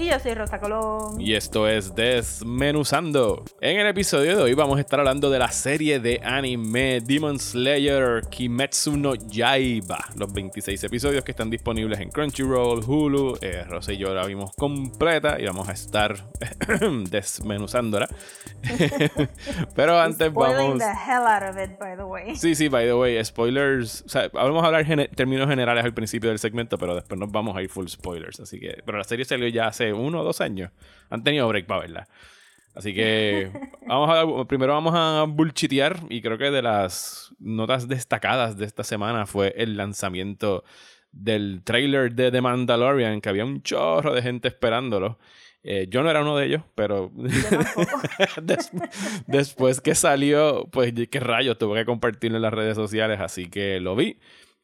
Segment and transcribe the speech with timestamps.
[0.00, 1.20] Y yo soy Rosa Colón.
[1.20, 3.44] y esto es Desmenuzando.
[3.60, 7.36] En el episodio de hoy vamos a estar hablando de la serie de anime Demon
[7.40, 13.92] Slayer Kimetsu no Yaiba, los 26 episodios que están disponibles en Crunchyroll, Hulu, eh, Rosa
[13.92, 16.14] y yo la vimos completa y vamos a estar
[17.10, 18.06] desmenuzándola.
[19.74, 20.78] Pero antes vamos...
[20.78, 22.36] the hell out of it, by the way.
[22.36, 24.02] Sí, sí, by the way, spoilers.
[24.06, 27.32] O sea, vamos a hablar gene- términos generales al principio del segmento, pero después nos
[27.32, 28.38] vamos a ir full spoilers.
[28.38, 28.80] Así que.
[28.86, 30.70] Pero la serie salió ya hace uno o dos años.
[31.10, 32.08] Han tenido break para verla.
[32.74, 33.50] Así que.
[33.86, 36.00] vamos a, primero vamos a bullchitear.
[36.10, 40.64] Y creo que de las notas destacadas de esta semana fue el lanzamiento
[41.10, 45.18] del trailer de The Mandalorian, que había un chorro de gente esperándolo.
[45.64, 47.10] Eh, yo no era uno de ellos, pero
[48.42, 48.70] des-
[49.26, 53.80] después que salió, pues qué rayos, tuve que compartirlo en las redes sociales, así que
[53.80, 54.18] lo vi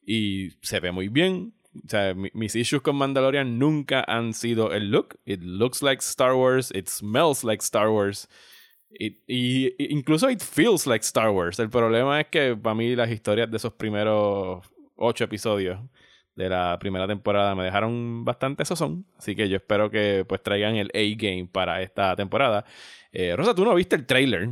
[0.07, 1.55] y se ve muy bien.
[1.85, 5.19] O sea, mi- mis issues con Mandalorian nunca han sido el look.
[5.25, 8.29] It looks like Star Wars, it smells like Star Wars.
[8.91, 11.59] It- incluso it feels like Star Wars.
[11.59, 14.65] El problema es que para mí las historias de esos primeros
[14.97, 15.81] ocho episodios
[16.37, 19.05] de la primera temporada me dejaron bastante sazón.
[19.19, 22.65] Así que yo espero que pues traigan el A-Game para esta temporada.
[23.13, 24.49] Eh, Rosa, tú no viste el trailer.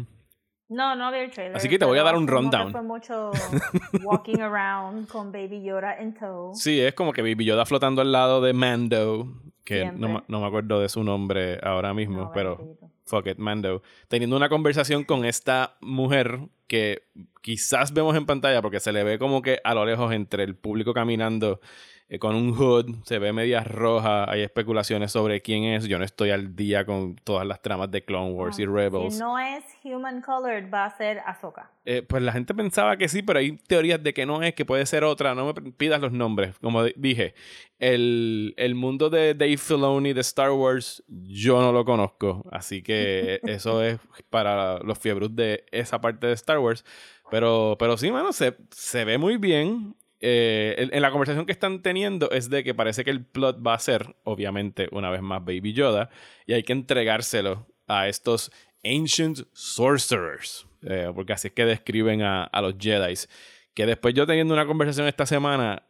[0.73, 1.57] No, no vi el trailer.
[1.57, 2.73] Así que te voy a dar un rundown.
[2.73, 3.31] Fue mucho
[4.03, 6.55] walking around con Baby Yoda en tow.
[6.55, 9.29] Sí, es como que Baby Yoda flotando al lado de Mando,
[9.65, 12.91] que no, me- no me acuerdo de su nombre ahora mismo, No, pero bendito.
[13.05, 13.83] fuck it, Mando.
[14.09, 17.03] Teniendo una conversación con esta mujer que
[17.43, 20.55] quizás vemos en pantalla porque se le ve como que a lo lejos entre el
[20.57, 21.61] público caminando
[22.15, 25.87] eh, con un hood, se ve media roja, hay especulaciones sobre quién es.
[25.89, 29.15] Yo no estoy al día con todas las tramas de Clone Wars y Rebels.
[29.15, 31.71] Si no es human colored, va a ser Ahsoka.
[31.87, 34.65] Eh, pues la gente pensaba que sí, pero hay teorías de que no es, que
[34.67, 35.35] puede ser otra.
[35.35, 36.57] No me pidas los nombres.
[36.61, 37.35] Como di- dije,
[37.79, 42.45] el, el mundo de Dave Filoni de Star Wars yo no lo conozco.
[42.53, 43.99] Así que eso es
[44.31, 46.85] para los fiebros de esa parte de Star Wars.
[47.31, 49.97] Pero, pero sí, mano, se, se ve muy bien.
[50.25, 53.75] Eh, en, la conversación que están teniendo es de que parece que el plot va
[53.75, 56.11] a ser, obviamente, una vez más Baby Yoda.
[56.47, 58.53] Y hay que entregárselo a estos
[58.85, 60.67] Ancient Sorcerers.
[60.83, 63.15] eh, porque así es que describen a, los Jedi.
[63.75, 65.83] Que después yo teniendo una conversación esta semana,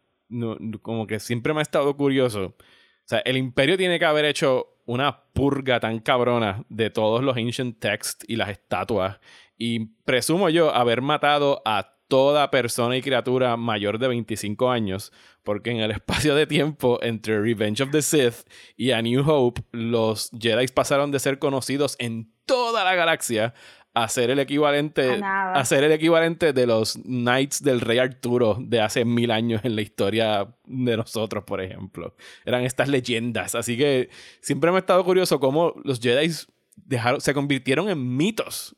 [0.81, 2.55] como que siempre me ha estado curioso.
[2.57, 7.37] O sea, el imperio tiene que haber hecho una purga tan cabrona de todos los
[7.37, 9.19] ancient texts y las estatuas.
[9.57, 15.71] Y presumo yo haber matado a toda persona y criatura mayor de 25 años, porque
[15.71, 18.47] en el espacio de tiempo entre Revenge of the Sith
[18.77, 23.55] y A New Hope, los Jedi pasaron de ser conocidos en toda la galaxia
[23.95, 28.79] a ser el equivalente A ser el equivalente de los Knights del Rey Arturo de
[28.79, 32.15] hace mil años en la historia de nosotros, por ejemplo.
[32.45, 33.55] Eran estas leyendas.
[33.55, 36.31] Así que siempre me ha estado curioso cómo los Jedi
[36.75, 38.75] dejaron, se convirtieron en mitos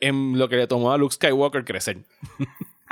[0.00, 1.98] en lo que le tomó a Luke Skywalker crecer.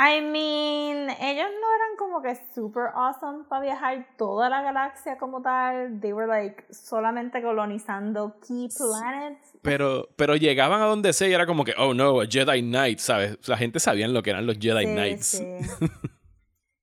[0.00, 5.42] I mean, ellos no eran como que super awesome para viajar toda la galaxia como
[5.42, 5.98] tal.
[6.00, 9.40] They were like solamente colonizando key planets.
[9.62, 13.00] Pero, pero llegaban a donde sea y era como que, oh no, a Jedi Knight,
[13.00, 13.38] ¿sabes?
[13.48, 15.26] La gente sabía lo que eran los Jedi Sí, Knights.
[15.26, 15.44] sí.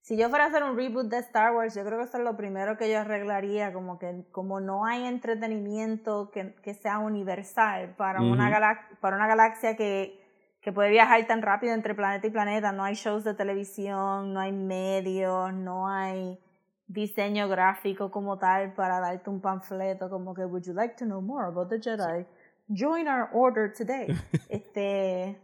[0.06, 2.24] si yo fuera a hacer un reboot de Star Wars, yo creo que eso es
[2.24, 7.96] lo primero que yo arreglaría, como que como no hay entretenimiento que, que sea universal
[7.98, 8.54] para, una Ujú.
[8.56, 10.22] galax- para una galaxia que,
[10.62, 14.40] que puede viajar tan rápido entre planeta y planeta, no hay shows de televisión, no
[14.42, 16.40] hay medios, no hay
[16.86, 21.20] diseño gráfico como tal para darte un panfleto como que would you like to know
[21.20, 22.28] more about the Jedi?
[22.70, 24.08] Join our order today.
[24.50, 25.42] este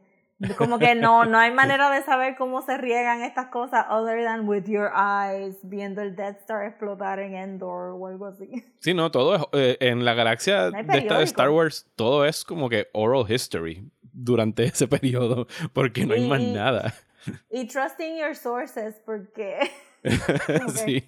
[0.58, 4.48] como que no, no hay manera de saber cómo se riegan estas cosas other than
[4.48, 8.66] with your eyes, viendo el Death Star explotar en Endor o algo así.
[8.80, 11.24] Sí, no, todo es, eh, en la galaxia No de esta de.
[11.26, 16.40] Star Wars, todo es como que oral history durante ese periodo, porque no hay más
[16.42, 16.94] Y- nada.
[17.52, 19.70] Y trusting your sources, porque,
[20.04, 20.70] Ok.
[20.76, 21.08] sí.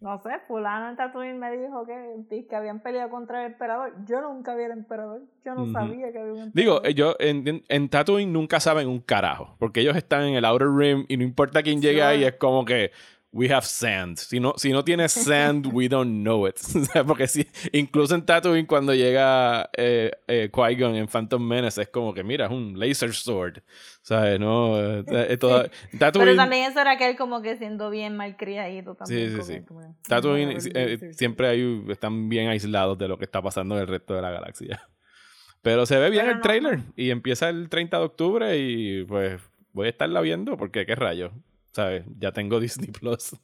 [0.00, 3.92] No sé, fulano en Tatooine me dijo que, que habían peleado contra el emperador.
[4.06, 5.22] Yo nunca vi al emperador.
[5.44, 6.52] Yo no sabía que había un emperador.
[6.54, 10.68] Digo, ellos en, en Tatooine nunca saben un carajo, porque ellos están en el Outer
[10.68, 12.90] Rim y no importa quién llegue ahí, es como que,
[13.38, 14.16] we have sand.
[14.18, 16.56] Si no, si no tienes sand, we don't know it.
[17.06, 22.12] Porque si, incluso en Tatooine, cuando llega eh, eh, Qui-Gon en Phantom Menace, es como
[22.12, 23.58] que, mira, es un laser sword.
[24.02, 24.40] ¿Sabes?
[24.40, 25.68] No, eh, eh, toda-
[25.98, 29.20] Tatooine, Pero también eso era aquel como que siendo bien malcriadito también.
[29.20, 29.60] Sí, sí, como- sí.
[29.66, 33.86] como- Tatooine, eh, siempre hay, están bien aislados de lo que está pasando en el
[33.86, 34.82] resto de la galaxia.
[35.62, 39.04] Pero se ve bien Pero el no, trailer y empieza el 30 de octubre y
[39.04, 39.40] pues
[39.72, 41.32] voy a estarla viendo porque qué rayo,
[41.72, 42.04] ¿sabes?
[42.18, 43.36] Ya tengo Disney Plus,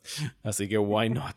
[0.43, 1.37] así que why not?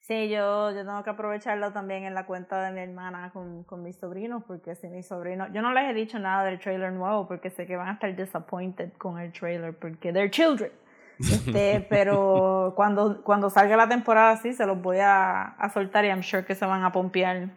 [0.00, 3.82] Sí, yo, yo tengo que aprovecharlo también en la cuenta de mi hermana con, con
[3.82, 7.28] mis sobrinos, porque si mis sobrinos, yo no les he dicho nada del trailer nuevo,
[7.28, 10.72] porque sé que van a estar disappointed con el trailer, porque they're children.
[11.20, 16.08] Este, pero cuando, cuando salga la temporada sí, se los voy a, a soltar y
[16.08, 17.50] I'm sure que se van a pompear.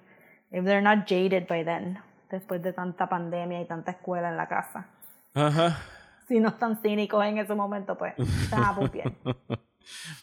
[0.51, 1.99] If they're not jaded by then,
[2.29, 4.85] después de tanta pandemia y tanta escuela en la casa.
[5.33, 5.77] Ajá.
[6.27, 8.13] Si no están cínicos en ese momento, pues
[8.49, 8.75] van a.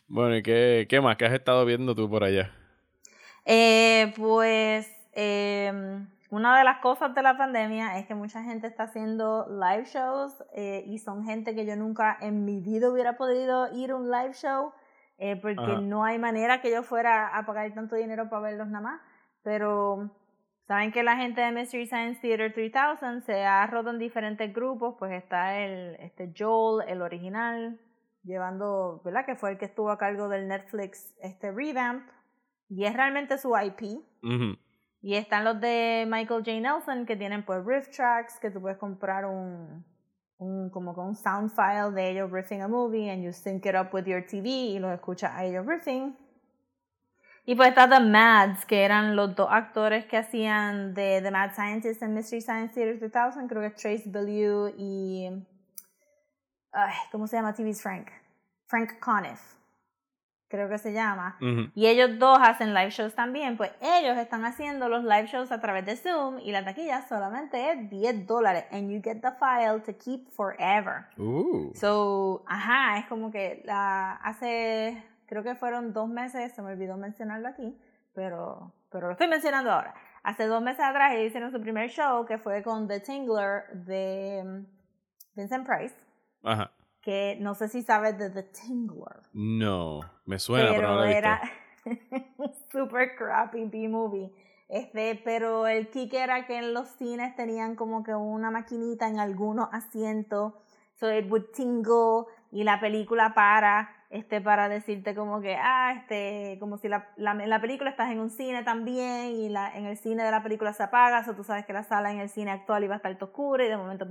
[0.09, 1.17] Bueno, ¿y qué, qué más?
[1.17, 2.51] ¿Qué has estado viendo tú por allá?
[3.45, 6.01] Eh, pues eh,
[6.31, 10.43] una de las cosas de la pandemia es que mucha gente está haciendo live shows
[10.55, 14.11] eh, y son gente que yo nunca en mi vida hubiera podido ir a un
[14.11, 14.73] live show
[15.19, 15.81] eh, porque Ajá.
[15.81, 19.01] no hay manera que yo fuera a pagar tanto dinero para verlos nada más.
[19.43, 20.11] Pero
[20.73, 24.95] saben que la gente de Mystery Science Theater 3000 se ha roto en diferentes grupos,
[24.99, 27.79] pues está el este Joel, el original,
[28.25, 29.27] llevando, ¿verdad?
[29.27, 32.09] Que fue el que estuvo a cargo del Netflix este revamp
[32.71, 33.83] y es realmente su IP.
[34.23, 34.57] Ujú.
[35.03, 36.61] Y están los de Michael J.
[36.61, 39.85] Nelson que tienen pues riff tracks que tú puedes comprar un,
[40.39, 43.75] un como que un sound file de ellos riffing a movie and you sync it
[43.75, 46.17] up with your TV y los escuchas a ellos riffing.
[47.45, 51.53] Y pues está The Mads, que eran los dos actores que hacían de The Mad
[51.55, 55.29] Scientist en Mystery Science Theater 2000, creo que es Trace Bellew y...
[56.73, 57.53] Ay, ¿Cómo se llama?
[57.53, 58.09] TV's Frank.
[58.73, 59.39] Frank Conniff,
[60.49, 61.37] creo que se llama.
[61.75, 65.61] Y ellos dos hacen live shows también, pues ellos están haciendo los live shows a
[65.61, 69.83] través de Zoom y la taquilla solamente es 10 dólares and you get the file
[69.83, 71.07] to keep forever.
[71.19, 71.71] Uh.
[71.75, 76.97] So, ajá, es como que la, hace, creo que fueron dos meses, se me olvidó
[76.97, 77.79] mencionarlo aquí,
[78.15, 79.95] pero, pero lo estoy mencionando ahora.
[80.23, 84.43] Hace dos meses atrás ellos hicieron su primer show que fue con The Tingler de
[84.45, 84.67] mm,
[85.35, 85.97] Vincent Price,
[86.45, 86.71] Ajá.
[87.01, 89.23] que no sé si sabes de The Tingler.
[89.33, 91.41] No, me suena, pero, pero no lo he era
[91.85, 94.33] un super crappy B-movie.
[94.69, 99.19] Este, pero el kick era que en los cines tenían como que una maquinita en
[99.19, 100.55] algunos asientos,
[100.95, 106.59] so it would tingle y la película para, este, para decirte como que, ah, este,
[106.61, 109.87] como si la, la, en la película estás en un cine también y la, en
[109.87, 112.29] el cine de la película se apaga, o tú sabes que la sala en el
[112.29, 114.09] cine actual iba a estar oscura y de momento, O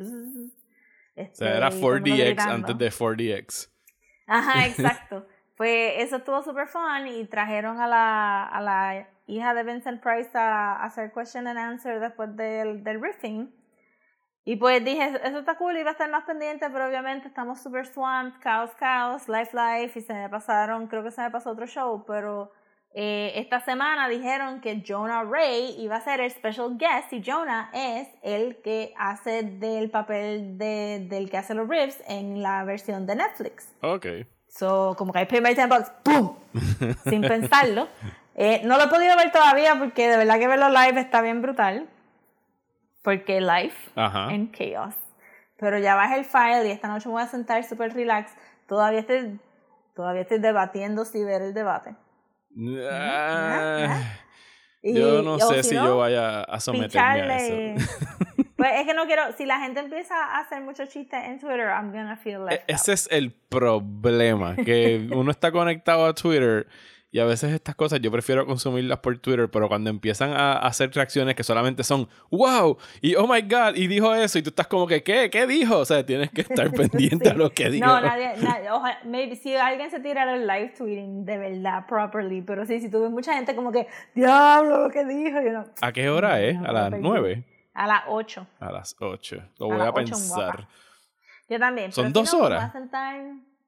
[1.36, 2.54] sea, era este, el mundo 4DX gritando.
[2.54, 3.70] antes de 4DX.
[4.26, 5.28] Ajá, exacto.
[5.56, 10.36] Pues eso estuvo super fun y trajeron a la, a la hija de Vincent Price
[10.36, 13.54] a, a hacer question and answer después del, del riffing.
[14.44, 17.86] Y pues dije, eso está cool, iba a estar más pendiente, pero obviamente estamos super
[17.86, 21.68] swamped, caos, caos, life, life, y se me pasaron, creo que se me pasó otro
[21.68, 22.52] show, pero
[22.94, 27.70] eh, esta semana dijeron que Jonah Ray iba a ser el special guest y Jonah
[27.74, 33.06] es el que hace del papel de, del que hace los riffs en la versión
[33.06, 33.70] de Netflix.
[33.82, 34.08] Ok.
[34.50, 36.36] So, como que I pay my 10 bucks, ¡pum!
[37.06, 37.88] Sin pensarlo.
[38.34, 41.42] Eh, no lo he podido ver todavía porque de verdad que verlo live está bien
[41.42, 41.90] brutal.
[43.02, 43.40] Porque
[43.96, 44.34] Ajá.
[44.34, 44.96] en chaos.
[45.58, 48.32] Pero ya bajé el file y esta noche me voy a sentar súper relax.
[48.68, 49.40] Todavía estoy,
[49.96, 51.96] todavía estoy debatiendo si ver el debate.
[52.92, 54.04] Ah,
[54.82, 57.88] Y- yo no sé si si no, yo vaya a someterme a eso.
[58.62, 61.66] Pues es que no quiero, si la gente empieza a hacer muchos chistes en Twitter,
[61.70, 62.70] I'm gonna feel E- left out.
[62.70, 66.68] Ese es el problema, que uno está conectado a Twitter
[67.14, 70.92] y a veces estas cosas yo prefiero consumirlas por Twitter, pero cuando empiezan a hacer
[70.92, 74.68] reacciones que solamente son wow y oh my god y dijo eso y tú estás
[74.68, 75.30] como que ¿qué?
[75.30, 75.80] ¿Qué dijo?
[75.80, 77.86] O sea, tienes que estar pendiente a lo que dijo.
[77.86, 82.42] No, nadie, nadie oja- maybe si alguien se tirara el live tweeting de verdad, properly,
[82.42, 85.66] pero sí, si tuve mucha gente como que, diablo, lo que dijo, yo no.
[85.82, 86.60] ¿A qué hora es?
[86.60, 87.46] No, ¿A las 9?
[87.74, 88.48] A las 8.
[88.60, 89.44] A las 8.
[89.60, 90.68] Lo voy a, ocho en pensar.
[91.50, 91.92] Yo también.
[91.92, 92.74] ¿Son si dos no, horas?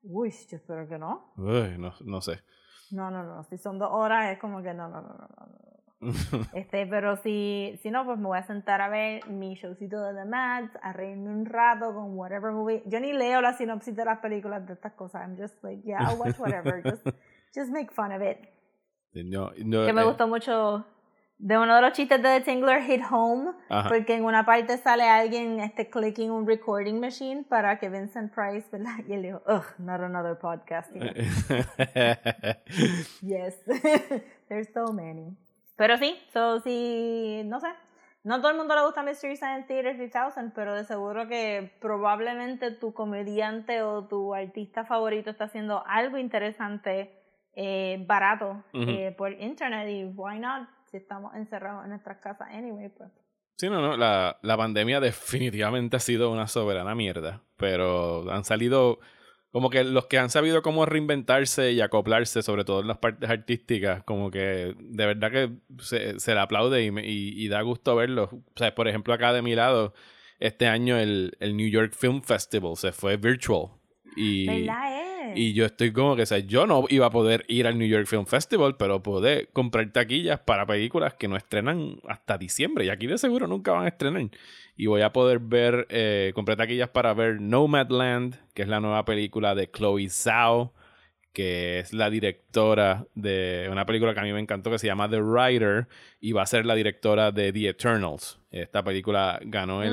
[0.03, 1.33] Uy, yo espero que no.
[1.37, 2.41] Uy, no, no sé.
[2.93, 3.43] No, no, no.
[3.45, 5.63] Si son dos horas es como que no, no, no, no, no.
[6.53, 10.13] Este, pero si, si no, pues me voy a sentar a ver mi showcito de
[10.13, 12.83] The Mads, a reírme un rato con whatever movie.
[12.85, 15.21] Yo ni leo la sinopsis de las películas de estas cosas.
[15.21, 16.81] I'm just like, yeah, I'll watch whatever.
[16.83, 17.03] just,
[17.55, 18.37] just make fun of it.
[19.13, 20.85] No, no, Que me eh, gustó mucho
[21.37, 23.89] de uno de los chistes de The Tingler Hit Home, Ajá.
[23.89, 28.67] porque en una parte sale alguien este, clicking un recording machine para que Vincent Price,
[28.71, 28.99] ¿verdad?
[29.07, 30.91] Y él dijo, ugh, not another podcast.
[33.21, 33.55] Yes,
[34.47, 35.35] there's so many.
[35.75, 37.67] Pero sí, so sí, no sé.
[38.23, 42.71] No todo el mundo le gusta Mystery Science Theater 3000, pero de seguro que probablemente
[42.71, 47.19] tu comediante o tu artista favorito está haciendo algo interesante,
[47.55, 52.89] eh, barato, eh, por internet y why not, si estamos encerrados en nuestras casas anyway,
[52.89, 53.09] pues.
[53.57, 53.97] Sí, no, no.
[53.97, 57.41] La, la pandemia definitivamente ha sido una soberana mierda.
[57.57, 58.99] Pero han salido.
[59.51, 63.29] Como que los que han sabido cómo reinventarse y acoplarse, sobre todo en las partes
[63.29, 67.61] artísticas, como que de verdad que se, se le aplaude y, me- y- y da
[67.61, 68.29] gusto verlo.
[68.33, 69.93] O sea, por ejemplo, acá de mi lado,
[70.39, 73.67] este año el, el New York Film Festival se fue virtual.
[74.15, 75.12] Y, ¿Verdad es?
[75.35, 77.87] Y yo estoy como que, o sea, yo no iba a poder ir al New
[77.87, 82.85] York Film Festival, pero poder comprar taquillas para películas que no estrenan hasta diciembre.
[82.85, 84.29] Y aquí de seguro nunca van a estrenar.
[84.75, 89.05] Y voy a poder ver, eh, compré taquillas para ver Nomadland, que es la nueva
[89.05, 90.73] película de Chloe Zhao,
[91.33, 95.09] que es la directora de una película que a mí me encantó que se llama
[95.09, 95.87] The Writer
[96.21, 98.39] y va a ser la directora de The Eternals.
[98.51, 99.91] Esta película ganó el,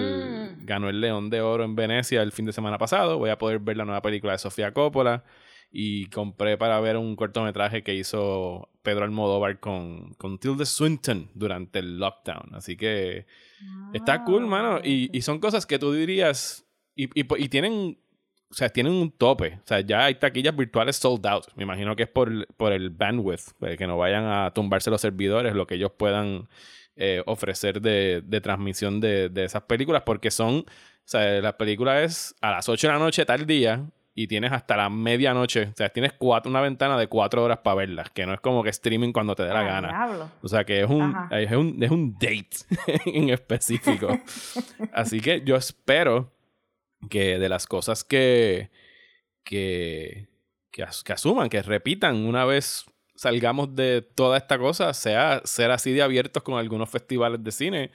[0.60, 0.66] Mm.
[0.66, 3.16] ganó el León de Oro en Venecia el fin de semana pasado.
[3.18, 5.24] Voy a poder ver la nueva película de Sofía Coppola
[5.72, 11.78] y compré para ver un cortometraje que hizo Pedro Almodóvar con, con Tilda Swinton durante
[11.78, 12.54] el lockdown.
[12.54, 13.24] Así que
[13.94, 14.80] está cool, mano.
[14.84, 17.98] Y, y son cosas que tú dirías y, y, y tienen
[18.50, 19.58] o sea, tienen un tope.
[19.62, 21.44] O sea, ya hay taquillas virtuales sold out.
[21.54, 24.90] Me imagino que es por, el- por el bandwidth, pues, que no vayan a tumbarse
[24.90, 26.48] los servidores, lo que ellos puedan
[26.96, 30.64] eh, ofrecer de, de transmisión de, de esas películas, porque son, o
[31.04, 34.76] sea, la película es a las 8 de la noche tal día y tienes hasta
[34.76, 35.68] la medianoche.
[35.72, 38.62] O sea, tienes cuatro, una ventana de cuatro horas para verlas, que no es como
[38.64, 39.88] que streaming cuando te dé la Ah, gana.
[40.42, 42.48] O sea que es un, es un, es un date
[43.06, 44.08] en específico.
[44.92, 46.32] Así que yo espero
[47.08, 48.70] que de las cosas que,
[49.44, 50.28] que,
[50.70, 52.84] que, que asuman, que repitan una vez
[53.20, 57.90] salgamos de toda esta cosa, sea ser así de abiertos con algunos festivales de cine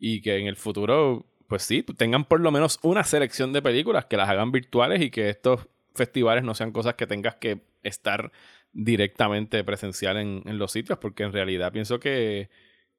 [0.00, 4.06] y que en el futuro, pues sí, tengan por lo menos una selección de películas
[4.06, 8.32] que las hagan virtuales y que estos festivales no sean cosas que tengas que estar
[8.72, 12.50] directamente presencial en, en los sitios, porque en realidad pienso que,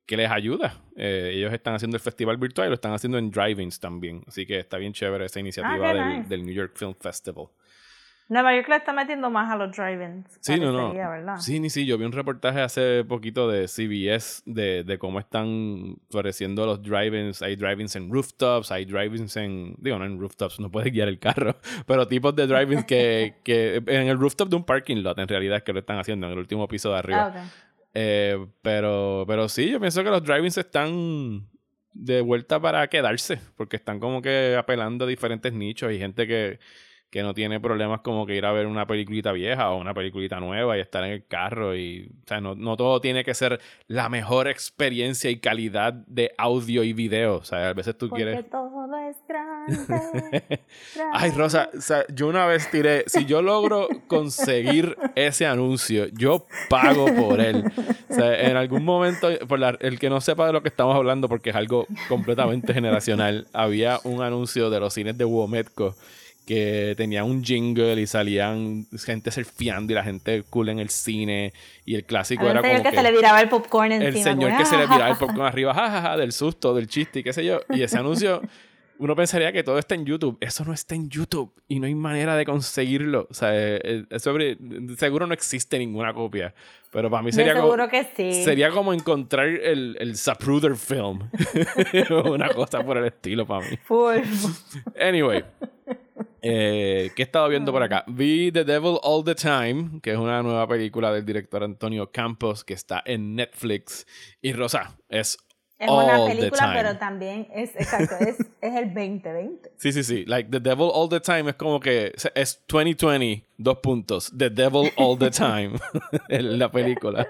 [0.05, 0.81] que les ayuda.
[0.95, 4.23] Eh, ellos están haciendo el festival virtual y lo están haciendo en drive-ins también.
[4.27, 6.29] Así que está bien chévere esa iniciativa Ah, del, nice.
[6.29, 7.47] del New York Film Festival.
[8.27, 10.25] Nueva York le está metiendo más a los drive-ins.
[10.41, 10.77] Sí, no, no.
[10.89, 11.37] parecería, ¿verdad?
[11.37, 11.85] Sí, ni sí.
[11.85, 17.43] Yo vi un reportaje hace poquito de CBS de, de cómo están floreciendo los drive-ins.
[17.43, 19.75] Hay drive-ins en rooftops, hay drive-ins en.
[19.77, 21.55] Digo, no en rooftops, no puedes guiar el carro.
[21.85, 23.75] Pero tipos de drive-ins que, que.
[23.85, 26.39] En el rooftop de un parking lot, en realidad, que lo están haciendo, en el
[26.39, 27.25] último piso de arriba.
[27.25, 27.64] Ah, ok.
[27.97, 31.47] Eh, pero, pero sí, yo pienso que los drive-ins están
[31.93, 36.59] de vuelta para quedarse, porque están como que apelando a diferentes nichos y gente que,
[37.09, 40.41] que no tiene problemas como que ir a ver una peliculita vieja o una peliculita
[40.41, 43.61] nueva y estar en el carro y, o sea, no, no todo tiene que ser
[43.87, 48.25] la mejor experiencia y calidad de audio y video, o sea, a veces tú Porque
[48.25, 48.49] quieres...
[48.49, 49.44] todo es grande.
[51.13, 56.45] Ay, Rosa, o sea, yo una vez tiré, si yo logro conseguir ese anuncio, yo
[56.69, 57.63] pago por él.
[58.09, 60.95] O sea, en algún momento, por la- el que no sepa de lo que estamos
[60.95, 65.95] hablando, porque es algo completamente generacional, había un anuncio de los cines de Wometco
[66.45, 71.53] que tenía un jingle y salían gente surfeando y la gente cool en el cine
[71.85, 74.07] y el clásico Había era señor como que, se le viraba el popcorn encima.
[74.09, 77.19] el señor que se le "Ah, tiraba el popcorn arriba, jajaja, del susto, del chiste
[77.21, 77.61] y qué sé yo.
[77.71, 78.43] Y ese anuncio,
[78.99, 80.37] uno pensaría que todo está en YouTube.
[80.41, 83.27] Eso no está en YouTube y no hay manera de conseguirlo.
[83.29, 84.55] O sea, eh, eh, habría-
[84.97, 86.53] seguro no existe ninguna copia.
[86.91, 88.43] Pero para mí sería como, seguro que sí.
[88.43, 91.29] sería como encontrar el, el Zapruder film.
[92.25, 93.77] Una cosa por el estilo para mí.
[94.99, 95.43] Anyway.
[96.41, 98.03] Eh, ¿Qué he estado viendo por acá?
[98.07, 102.63] Vi The Devil All the Time, que es una nueva película del director Antonio Campos
[102.63, 104.05] que está en Netflix.
[104.41, 105.37] Y Rosa, es
[105.77, 109.71] Es una película, pero también es, exacto, es, es el 2020.
[109.75, 110.23] Sí, sí, sí.
[110.25, 114.31] Like The Devil All the Time es como que es 2020, dos puntos.
[114.37, 115.73] The Devil All the Time,
[116.29, 117.27] en la película.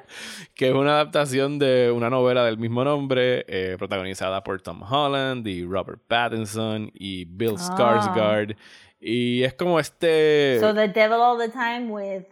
[0.54, 5.48] Que es una adaptación de una novela del mismo nombre, eh, protagonizada por Tom Holland
[5.48, 7.76] y Robert Pattinson y Bill Ah.
[7.76, 8.56] Skarsgård.
[9.00, 10.60] Y es como este.
[10.60, 12.26] So the devil all the time with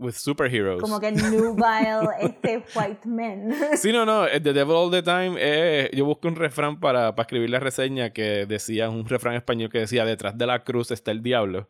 [0.00, 0.80] with superheroes.
[0.80, 3.54] como que nubile este white men.
[3.76, 4.26] Sí, no, no.
[4.26, 5.36] eh, The Devil All the Time.
[5.38, 9.70] eh, yo busqué un refrán para, para escribir la reseña que decía, un refrán español
[9.70, 11.68] que decía: Detrás de la cruz está el diablo.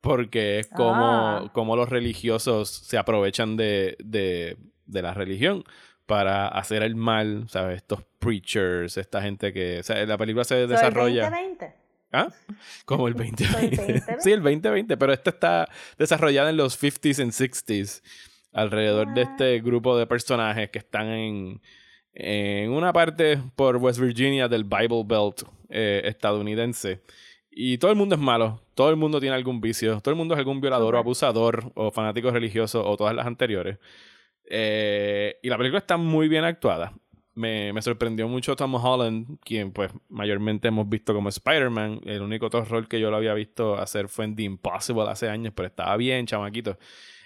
[0.00, 1.50] Porque es como, Ah.
[1.52, 5.62] como los religiosos se aprovechan de, de, de la religión
[6.06, 7.76] para hacer el mal, ¿sabes?
[7.76, 9.78] Estos preachers, esta gente que...
[9.78, 11.30] O sea, la película se desarrolla...
[11.30, 11.74] 2020.
[12.12, 12.28] ¿Ah?
[12.84, 13.44] Como el So, el 2020.
[13.44, 14.16] 2020.
[14.20, 18.02] sí, el 2020, pero esta está desarrollada en los 50s y 60s,
[18.52, 19.28] alrededor de Ah.
[19.30, 21.60] este grupo de personajes que están en,
[22.12, 27.00] en una parte por West Virginia del Bible Belt eh, estadounidense.
[27.50, 30.34] Y todo el mundo es malo, todo el mundo tiene algún vicio, todo el mundo
[30.34, 33.78] es algún violador o abusador o fanático religioso o todas las anteriores.
[34.48, 36.92] Eh, y la película está muy bien actuada.
[37.34, 42.00] Me, me sorprendió mucho Tom Holland, quien pues mayormente hemos visto como Spider-Man.
[42.04, 45.28] El único otro rol que yo lo había visto hacer fue en The Impossible hace
[45.28, 46.78] años, pero estaba bien, chamaquito.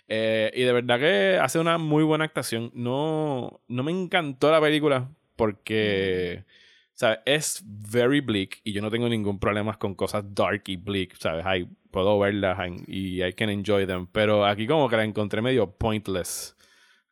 [0.09, 2.71] Eh, y de verdad que hace una muy buena actuación.
[2.75, 6.45] No, no me encantó la película porque,
[6.95, 7.19] ¿sabes?
[7.27, 11.45] Es very bleak y yo no tengo ningún problema con cosas dark y bleak, ¿sabes?
[11.45, 14.07] Hay, puedo verlas y I can enjoy them.
[14.13, 16.56] Pero aquí como que la encontré medio pointless.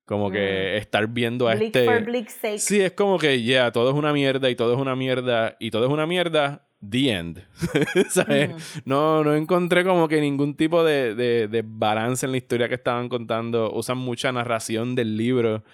[0.05, 1.85] Como que estar viendo a Bleak este...
[1.87, 2.59] for bleak's sake.
[2.59, 5.71] Sí, es como que, ya, todo es una mierda y todo es una mierda y
[5.71, 7.43] todo es una mierda, the end.
[8.11, 8.83] ¿Sabes?
[8.85, 12.75] No, no encontré como que ningún tipo de, de, de balance en la historia que
[12.75, 13.73] estaban contando.
[13.73, 15.65] Usan mucha narración del libro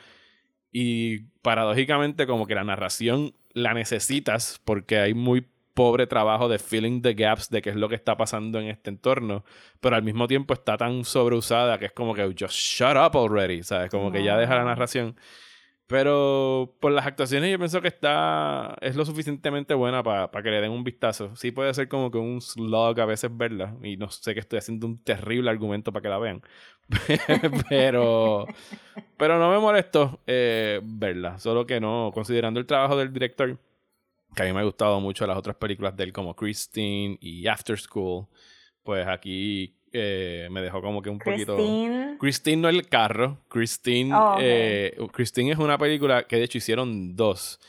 [0.72, 7.00] y paradójicamente como que la narración la necesitas porque hay muy pobre trabajo de filling
[7.02, 9.44] the gaps de qué es lo que está pasando en este entorno,
[9.80, 13.62] pero al mismo tiempo está tan sobreusada que es como que just shut up already,
[13.62, 13.90] ¿sabes?
[13.90, 14.66] Como que ya deja la No.
[14.68, 15.16] narración.
[15.86, 20.60] Pero por las actuaciones yo pienso que está es lo suficientemente buena para que le
[20.60, 21.34] den un vistazo.
[21.34, 24.60] Sí puede ser como que un slog a veces verla y no sé que estoy
[24.60, 26.42] haciendo un terrible argumento para que la vean.
[27.68, 28.46] pero
[29.16, 33.58] pero no me molesto eh, verla, solo que no, considerando el trabajo del director,
[34.34, 37.46] que a mí me ha gustado mucho las otras películas de él como Christine y
[37.46, 38.26] After School,
[38.82, 41.56] pues aquí eh, me dejó como que un poquito...
[42.18, 42.62] Christine.
[42.62, 43.38] No el carro.
[43.48, 47.60] Christine, Oh, eh, Christine es una película que de hecho hicieron dos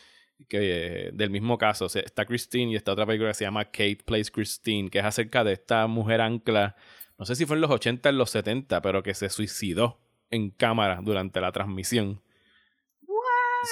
[0.47, 0.57] que,
[1.07, 1.85] eh, del mismo caso.
[1.85, 4.99] O sea, está Christine y está otra película que se llama Kate Plays Christine, que
[4.99, 6.75] es acerca de esta mujer ancla,
[7.17, 9.99] no sé si fue en los 80 o en los 70, pero que se suicidó
[10.31, 12.21] en cámara durante la transmisión.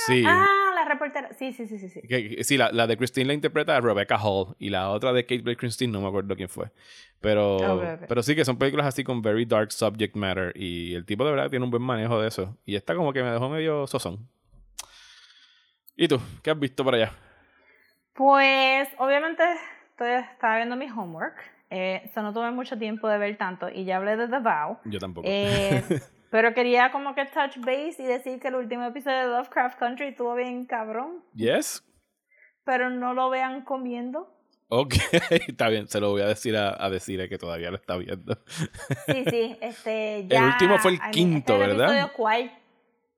[0.05, 0.24] Sí.
[0.25, 0.46] Ah,
[0.89, 1.31] reportera.
[1.34, 1.89] Sí, sí, sí, sí.
[1.89, 2.01] sí.
[2.01, 5.23] Que- que- sí, la, la de Christine la interpreta Rebecca Hall y la otra de
[5.23, 6.71] Kate Blake Christine no me acuerdo quién fue.
[7.21, 7.58] Pero,
[8.08, 11.32] pero sí que son películas así con very dark subject matter y el tipo de
[11.32, 12.58] verdad tiene un buen manejo de eso.
[12.65, 14.28] Y esta como que me dejó medio sosón.
[15.95, 16.19] ¿Y tú?
[16.41, 17.12] ¿Qué has visto por allá?
[18.13, 19.43] Pues, obviamente,
[19.91, 21.36] estoy, estaba viendo mi homework.
[21.69, 23.69] Eh, so no tuve mucho tiempo de ver tanto.
[23.69, 24.80] Y ya hablé de The Vow.
[24.86, 25.28] Yo tampoco.
[25.30, 25.84] Eh,
[26.29, 30.07] pero quería como que touch base y decir que el último episodio de Lovecraft Country
[30.07, 31.23] estuvo bien cabrón.
[31.33, 31.83] ¿Yes?
[32.63, 34.35] Pero no lo vean comiendo.
[34.67, 34.93] Ok,
[35.47, 38.37] está bien, se lo voy a decir a, a decirle que todavía lo está viendo.
[39.07, 40.45] Sí, sí, este ya.
[40.45, 41.87] último fue el quinto, este el ¿verdad?
[41.95, 42.51] episodio cuál?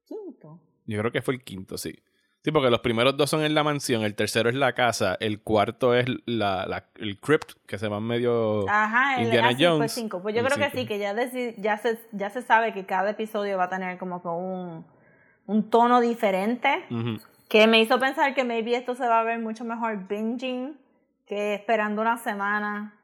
[0.06, 0.60] Quinto.
[0.86, 2.00] Yo creo que fue el quinto, sí.
[2.44, 5.42] Sí, porque los primeros dos son en la mansión, el tercero es la casa, el
[5.42, 8.68] cuarto es la, la- el crypt, que se va medio...
[8.68, 10.22] Ajá, el, Indiana ah, sí, fue Jones, cinco.
[10.24, 11.14] Pues yo el creo que sí, que ya,
[11.58, 14.86] ya, se, ya se sabe que cada episodio va a tener como que un,
[15.46, 16.84] un tono diferente.
[17.48, 20.78] Que me hizo pensar que maybe esto se va a ver mucho mejor binging
[21.28, 22.96] que esperando una semana.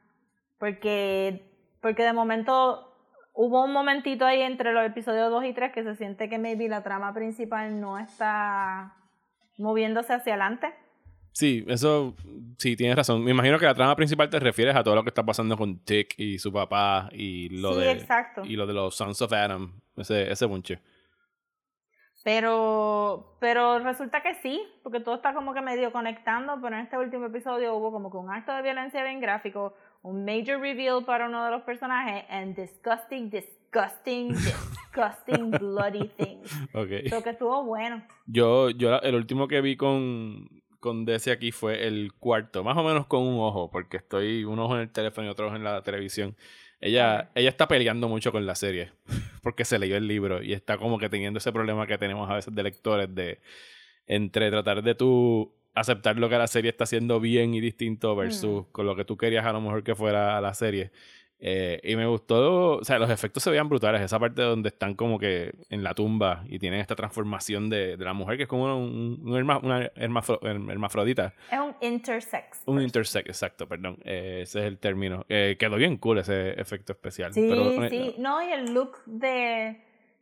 [0.58, 2.92] Porque, porque de momento
[3.34, 6.68] hubo un momentito ahí entre los episodios 2 y 3 que se siente que maybe
[6.68, 8.96] la trama principal no está
[9.58, 10.74] moviéndose hacia adelante.
[11.32, 12.16] Sí, eso
[12.58, 13.24] sí, tienes razón.
[13.24, 15.80] Me imagino que la trama principal te refieres a todo lo que está pasando con
[15.80, 18.44] Tick y su papá y lo sí, de exacto.
[18.44, 20.80] y lo de los Sons of Adam, ese ese bunche.
[22.24, 26.98] Pero, pero resulta que sí, porque todo está como que medio conectando, pero en este
[26.98, 31.28] último episodio hubo como que un acto de violencia bien gráfico, un major reveal para
[31.28, 34.77] uno de los personajes, and disgusting, disgusting, disgusting,
[35.60, 36.52] bloody things.
[36.74, 37.08] Okay.
[37.10, 38.06] Lo que estuvo bueno.
[38.26, 42.84] Yo yo el último que vi con con Desi aquí fue el cuarto, más o
[42.84, 45.64] menos con un ojo, porque estoy un ojo en el teléfono y otro ojo en
[45.64, 46.36] la televisión.
[46.80, 48.92] Ella, ella está peleando mucho con la serie
[49.42, 52.36] porque se leyó el libro y está como que teniendo ese problema que tenemos a
[52.36, 53.42] veces de lectores de
[54.06, 58.66] entre tratar de tú aceptar lo que la serie está haciendo bien y distinto versus
[58.72, 60.92] con lo que tú querías a lo mejor que fuera la serie.
[61.40, 64.02] Eh, y me gustó, o sea, los efectos se veían brutales.
[64.02, 68.04] Esa parte donde están como que en la tumba y tienen esta transformación de, de
[68.06, 71.34] la mujer que es como un, un herma- una hermafro- herm- hermafrodita.
[71.52, 72.64] Es un intersex.
[72.66, 74.00] Un intersex, exacto, perdón.
[74.04, 75.26] Eh, ese es el término.
[75.30, 77.32] Eh, quedó bien cool ese efecto especial.
[77.34, 78.16] Sí, pero, eh, sí.
[78.18, 79.80] No, y el look de,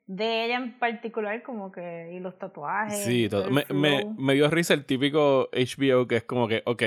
[0.07, 3.05] de ella en particular, como que, y los tatuajes.
[3.05, 3.49] Sí, todo.
[3.49, 4.15] Me, me, flow.
[4.17, 6.83] me dio risa el típico HBO que es como que, ok,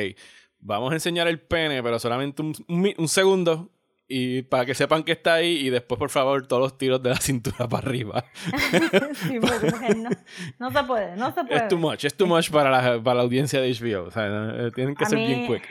[0.61, 3.71] vamos a enseñar el pene, pero solamente un, un mi- un segundo
[4.09, 7.11] y para que sepan que está ahí y después por favor todos los tiros de
[7.11, 8.25] la cintura para arriba.
[9.15, 10.11] sí, porque no,
[10.59, 11.57] no se puede, no se puede.
[11.61, 14.07] es too much, es too much para la, para la audiencia de HBO.
[14.07, 15.63] O sea, eh, tienen que A ser bien mí- quick.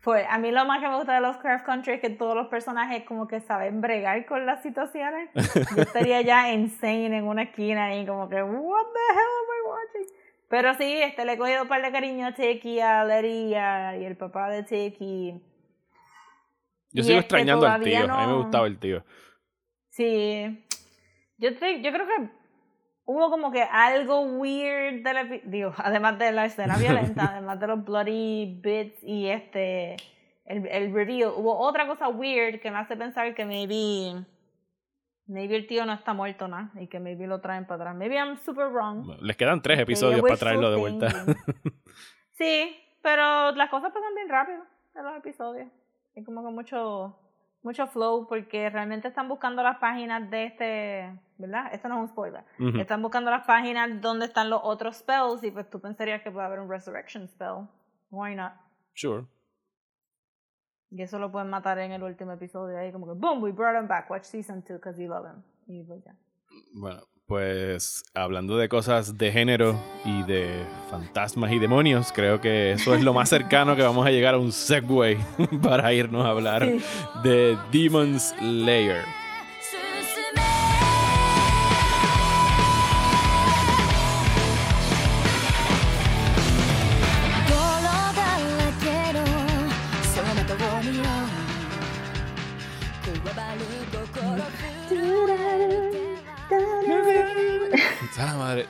[0.00, 2.36] Fue, a mí lo más que me gusta de los Craft Country es que todos
[2.36, 5.30] los personajes como que saben bregar con las situaciones.
[5.74, 9.68] Yo estaría ya insane en una esquina y como que, what the hell am I
[9.68, 10.14] watching?
[10.48, 13.54] Pero sí, este, le he cogido un par de cariño a Tiki, a Letty y,
[13.56, 15.40] a- y el papá de Tiki.
[16.92, 18.12] Yo y sigo extrañando al tío.
[18.12, 19.04] A mí me gustaba el tío.
[19.90, 20.64] Sí.
[21.38, 22.30] Yo, te- yo creo que
[23.04, 27.66] hubo como que algo weird del epi- digo, además de la escena violenta, además de
[27.66, 29.96] los bloody bits y este
[30.44, 34.24] el, el reveal, hubo otra cosa weird que me hace pensar que maybe
[35.26, 37.96] maybe el tío no está muerto nada y que maybe lo traen para atrás.
[37.96, 39.08] Maybe I'm super wrong.
[39.22, 41.08] Les quedan tres episodios para traerlo de vuelta.
[42.32, 44.62] sí, pero las cosas pasan bien rápido
[44.94, 45.68] en los episodios.
[46.16, 47.14] Hay como que mucho
[47.66, 51.74] mucho flow porque realmente están buscando las páginas de este, ¿verdad?
[51.74, 52.44] Esto no es un spoiler.
[52.78, 56.46] Están buscando las páginas donde están los otros spells y pues tú pensarías que puede
[56.46, 57.66] haber un resurrection spell.
[58.10, 58.52] Why not?
[58.94, 59.26] Sure.
[60.90, 63.76] Y eso lo pueden matar en el último episodio ahí como que boom, we brought
[63.76, 64.08] him back.
[64.08, 65.42] Watch season 2 because we love him.
[65.66, 66.14] Y pues ya.
[66.72, 72.94] Bueno, pues hablando de cosas de género y de fantasmas y demonios, creo que eso
[72.94, 75.18] es lo más cercano que vamos a llegar a un segue
[75.62, 76.70] para irnos a hablar
[77.24, 79.25] de Demon Slayer.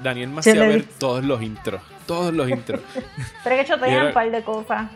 [0.03, 2.81] Daniel me hacía ver todos los intros, todos los intros.
[3.45, 4.91] Pero que chotean era- un par de cosas.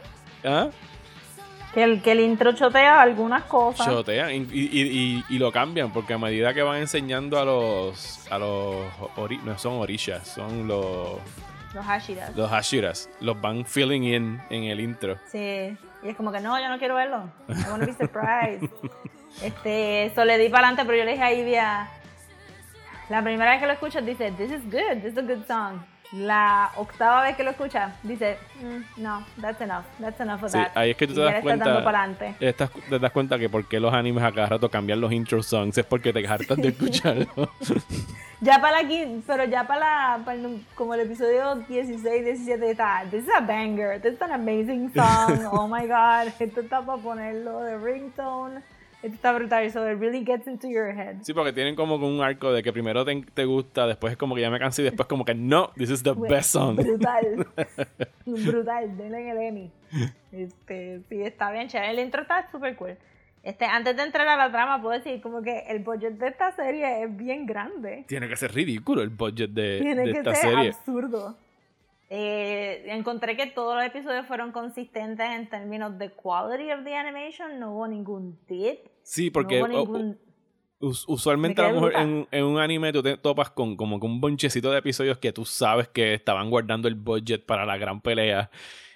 [0.44, 0.68] ¿Ah?
[1.74, 3.86] Que el, que el intro chotea algunas cosas.
[3.86, 8.26] Chotean y, y- y- y lo cambian porque a medida que van enseñando a los
[8.30, 8.76] a los
[9.16, 11.18] ori- no son orishas, son los
[11.72, 12.34] Los Hashiras.
[12.34, 15.16] los hashiras, los van filling in en el intro.
[15.30, 15.38] Sí.
[16.02, 17.30] Y es como que no, yo no quiero verlo.
[17.48, 18.68] I wanna be surprised.
[19.42, 21.88] este, eso le di para adelante, pero yo le dije a Ivia.
[23.10, 25.80] La primera vez que lo escuchas dice, This is good, this is a good song.
[26.12, 30.58] La octava vez que lo escuchas dice, "Mm, No, that's enough, that's enough of Sí,
[30.58, 30.72] that.
[30.76, 31.64] ahí es que tú te das cuenta.
[32.40, 35.40] estás- te das cuenta que por qué los animes a cada rato cambian los intro
[35.40, 37.26] songs es porque te hartas de escucharlo.
[38.42, 42.70] Ya para la quin- pero ya para la, para el- como el episodio 16, 17
[42.70, 46.80] está, this is a banger, this is an amazing song, oh my god, esto está
[46.80, 48.62] para ponerlo de ringtone,
[49.02, 51.22] esto está brutal, so it really gets into your head.
[51.22, 54.16] sí, porque tienen como que un arco de que primero te, te gusta, después es
[54.18, 56.76] como que ya me cansé y después como que no, this is the best song.
[56.76, 57.46] Brutal,
[58.26, 59.70] brutal, denle en el Emmy.
[60.32, 62.96] Este, sí, está bien chévere, el intro está súper cool.
[63.42, 66.52] Este, antes de entrar a la trama, puedo decir como que el budget de esta
[66.52, 68.04] serie es bien grande.
[68.06, 70.68] Tiene que ser ridículo el budget de, Tiene de que esta ser serie.
[70.68, 71.36] absurdo.
[72.10, 77.58] Eh, encontré que todos los episodios fueron consistentes en términos de quality of the animation.
[77.58, 78.80] No hubo ningún dip.
[79.02, 80.18] Sí, porque no ningún...
[80.80, 84.70] usualmente a lo mejor en, un anime tú te topas con como que un bonchecito
[84.70, 88.50] de episodios que tú sabes que estaban guardando el budget para la gran pelea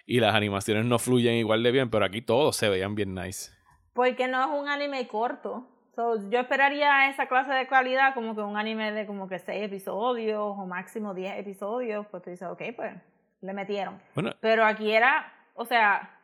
[0.06, 3.50] y las animaciones no fluyen igual de bien, pero aquí todos se veían bien nice.
[3.92, 5.66] Porque no es un anime corto.
[5.94, 9.62] So, yo esperaría esa clase de calidad como que un anime de como que 6
[9.62, 12.06] episodios o máximo 10 episodios.
[12.10, 12.94] Pues tú dices, ok, pues
[13.40, 14.00] le metieron.
[14.14, 16.18] Bueno, Pero aquí era, o sea,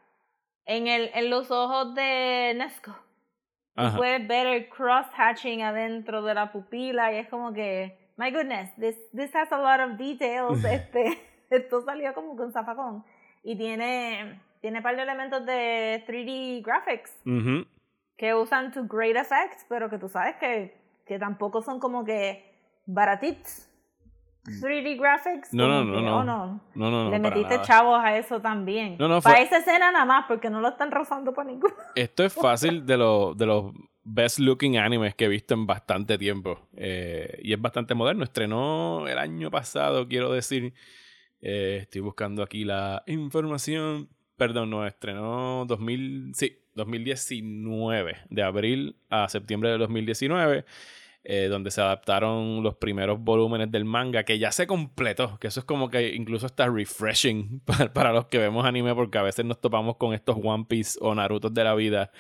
[0.66, 2.96] en, el, en los ojos de Nesco.
[3.86, 3.96] Ajá.
[3.96, 8.96] puedes ver el cross-hatching adentro de la pupila y es como que, my goodness, this,
[9.14, 10.64] this has a lot of details.
[10.64, 11.18] este,
[11.50, 13.04] esto salió como con zafacón.
[13.42, 17.66] Y tiene, tiene un par de elementos de 3D graphics Ujú.
[18.16, 22.44] que usan to great effect, pero que tú sabes que, que tampoco son como que
[22.86, 23.69] baratitos.
[24.44, 25.52] 3D graphics.
[25.52, 26.16] No, no, como no, que, no.
[26.18, 26.60] oh, no.
[26.74, 27.10] No, no, no.
[27.10, 27.62] Le metiste nada.
[27.62, 28.96] chavos a eso también.
[28.98, 31.74] No, no, para esa escena nada más, porque no lo están rozando para ninguno.
[31.94, 33.72] Esto es fácil de, los de los
[34.02, 36.68] best looking animes que he visto en bastante tiempo.
[36.76, 38.24] Eh, y es bastante moderno.
[38.24, 40.72] Estrenó el año pasado, quiero decir.
[41.42, 44.08] Eh, estoy buscando aquí la información.
[44.36, 50.64] Perdón, no, estrenó 2000, sí, 2019, de abril a septiembre de 2019,
[51.22, 55.60] eh, donde se adaptaron los primeros volúmenes del manga, que ya se completó, que eso
[55.60, 59.44] es como que incluso está refreshing para, para los que vemos anime, porque a veces
[59.44, 62.10] nos topamos con estos One Piece o Naruto de la vida,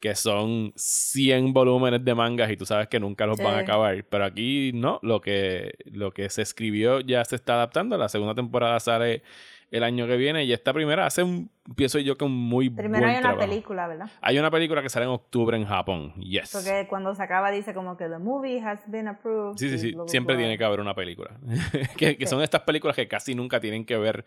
[0.00, 4.04] que son 100 volúmenes de mangas y tú sabes que nunca los van a acabar.
[4.08, 7.96] Pero aquí no, lo que, lo que se escribió ya se está adaptando.
[7.96, 9.22] La segunda temporada sale
[9.70, 13.00] el año que viene y esta primera hace un, pienso yo que un muy Primero
[13.00, 13.48] buen hay una trabajo.
[13.50, 14.10] película, ¿verdad?
[14.22, 16.14] Hay una película que sale en octubre en Japón.
[16.14, 16.50] Yes.
[16.52, 19.58] Porque cuando se acaba dice como que the movie has been approved.
[19.58, 19.94] Sí, sí, sí.
[20.06, 21.38] Siempre tiene que haber una película.
[21.98, 22.30] que que Sí.
[22.30, 24.24] son estas películas que casi nunca tienen que ver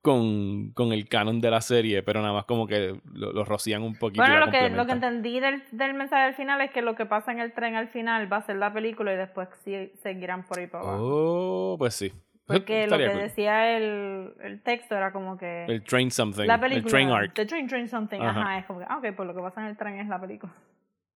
[0.00, 3.82] con, con el canon de la serie, pero nada más como que lo, lo rocían
[3.82, 4.22] un poquito.
[4.22, 7.04] Bueno, lo que, lo que entendí del, del mensaje al final es que lo que
[7.04, 10.44] pasa en el tren al final va a ser la película y después sí, seguirán
[10.44, 10.98] por ahí para abajo.
[11.02, 12.12] Oh, pues sí.
[12.48, 13.18] Porque lo que cool.
[13.20, 16.46] decía el, el texto era como que El Train Something.
[16.46, 17.34] la el película Train Arc.
[17.34, 18.40] The Train Train Something, Ajá.
[18.40, 20.20] ajá, es como que, ah, ok, pues lo que pasa en el tren es la
[20.20, 20.52] película.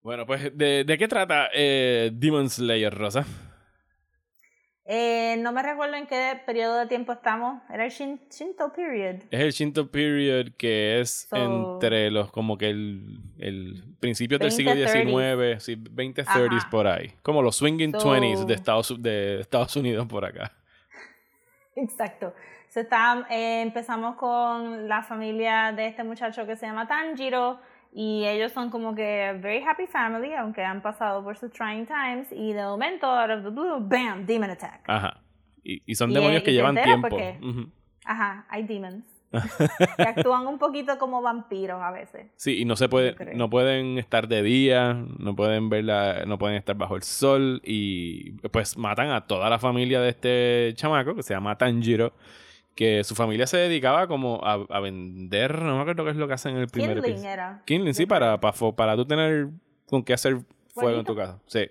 [0.02, 3.24] Bueno, pues, ¿de, de qué trata eh, Demon Slayer, Rosa?
[4.84, 7.62] Eh, no me recuerdo en qué periodo de tiempo estamos.
[7.72, 9.22] Era el Shin- Shinto period.
[9.30, 11.36] Es el Shinto Period que es So-
[11.76, 15.54] entre los, como que el, el principio del 20, siglo 30s.
[15.54, 16.68] XIX, sí, 20, 30s Ajá.
[16.70, 17.12] por ahí.
[17.22, 20.50] Como los swinging So- 20s de Estados, de Estados Unidos por acá.
[21.76, 22.34] Exacto.
[22.68, 27.60] So, está, eh, empezamos con la familia de este muchacho que se llama Tanjiro
[27.92, 32.32] y ellos son como que very happy family, aunque han pasado por sus trying times
[32.32, 34.82] y de momento, out of the blue, bam, demon attack.
[34.86, 35.20] Ajá.
[35.62, 37.18] Y, y son demonios y que llevan tiempo.
[38.04, 39.04] Ajá, hay demons.
[39.96, 42.26] Que actúan un poquito como vampiros a veces.
[42.36, 46.38] Sí, y no se puede, no pueden estar de día, no pueden ver la, no
[46.38, 51.14] pueden estar bajo el sol y pues matan a toda la familia de este chamaco
[51.14, 52.12] que se llama Tanjiro,
[52.74, 56.28] que su familia se dedicaba como a, a vender, no me acuerdo qué es lo
[56.28, 57.62] que hacen en el primer Kindling era.
[57.66, 59.48] Kindling, sí, para, para, para tú tener
[59.86, 60.38] con qué hacer
[60.74, 61.38] fuego en tu casa.
[61.46, 61.68] Sí.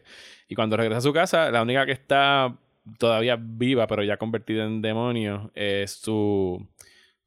[0.47, 2.55] Y cuando regresa a su casa, la única que está
[2.97, 6.67] todavía viva, pero ya convertida en demonio, es su,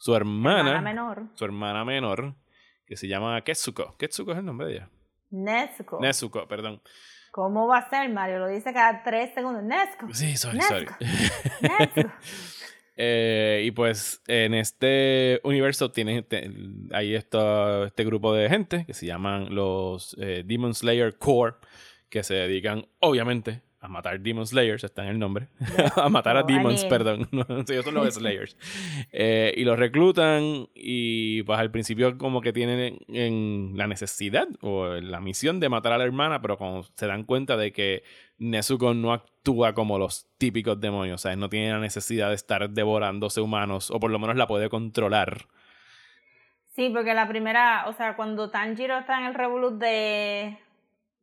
[0.04, 1.22] su hermana, Hermana menor.
[1.32, 2.34] su hermana menor,
[2.84, 3.96] que se llama Ketsuko.
[3.96, 4.90] Ketsuko es el nombre de ella.
[5.30, 5.98] Nezuko.
[5.98, 6.82] Nezuko, perdón.
[7.30, 8.38] ¿Cómo va a ser, Mario?
[8.40, 9.62] Lo dice cada tres segundos.
[9.62, 10.12] Nezuko.
[10.12, 10.86] Sí, sorry, sorry.
[12.96, 16.24] Eh, y pues en este universo tiene,
[17.00, 21.56] este grupo de gente que se llaman los eh, Demon Slayer Core,
[22.08, 25.48] que se dedican obviamente a matar Demon Slayers, está en el nombre,
[25.96, 27.28] a matar a Oh, I Demons, mean- perdón,
[27.66, 28.56] sí, ellos son los Slayers.
[29.12, 34.86] Eh, y los reclutan y pues al principio como que tienen en la necesidad o
[34.86, 38.02] la misión de matar a la hermana, pero cuando se dan cuenta de que
[38.38, 41.36] Nezuko no actúa como los típicos demonios, ¿sabes?
[41.38, 45.46] No tiene la necesidad de estar devorándose humanos, o por lo menos la puede controlar.
[46.74, 50.58] Sí, porque la primera, o sea, cuando Tanjiro está en el revolut de,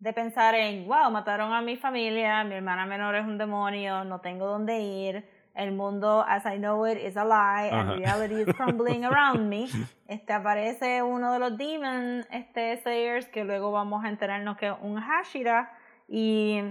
[0.01, 4.19] de pensar en, wow, mataron a mi familia, mi hermana menor es un demonio, no
[4.19, 7.81] tengo dónde ir, el mundo as I know it is a lie Ajá.
[7.81, 9.67] and reality is crumbling around me,
[10.07, 14.73] este aparece uno de los demon este, slayers que luego vamos a enterarnos que es
[14.81, 15.71] un Hashira
[16.07, 16.61] y,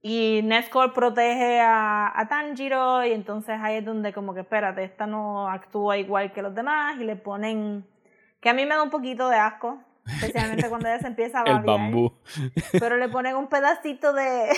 [0.00, 5.06] y Nescor protege a, a Tanjiro y entonces ahí es donde como que espérate, esta
[5.06, 7.86] no actúa igual que los demás y le ponen
[8.40, 11.44] que a mí me da un poquito de asco, especialmente cuando ella se empieza a
[11.44, 12.12] El babear, bambú.
[12.72, 14.48] pero le ponen un pedacito de,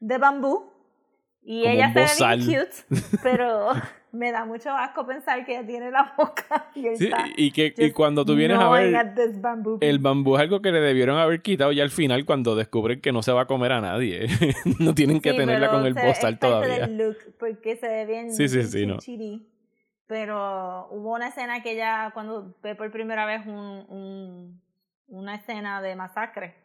[0.00, 0.70] de bambú
[1.44, 3.70] y Como ella se ve bien cute, pero
[4.12, 7.90] me da mucho asco pensar que ella tiene la boca y Sí, y, que, y
[7.90, 8.94] cuando tú vienes a ver,
[9.80, 13.10] el bambú es algo que le debieron haber quitado ya al final cuando descubren que
[13.10, 14.28] no se va a comer a nadie.
[14.78, 16.86] no tienen que Sí, tenerla con el bozal todavía.
[16.86, 18.98] look, porque se ve bien, Sí, sí, sí, no.
[20.06, 24.62] Pero hubo una escena que ella, cuando ve por primera vez un, un-
[25.08, 26.56] una escena de masacre.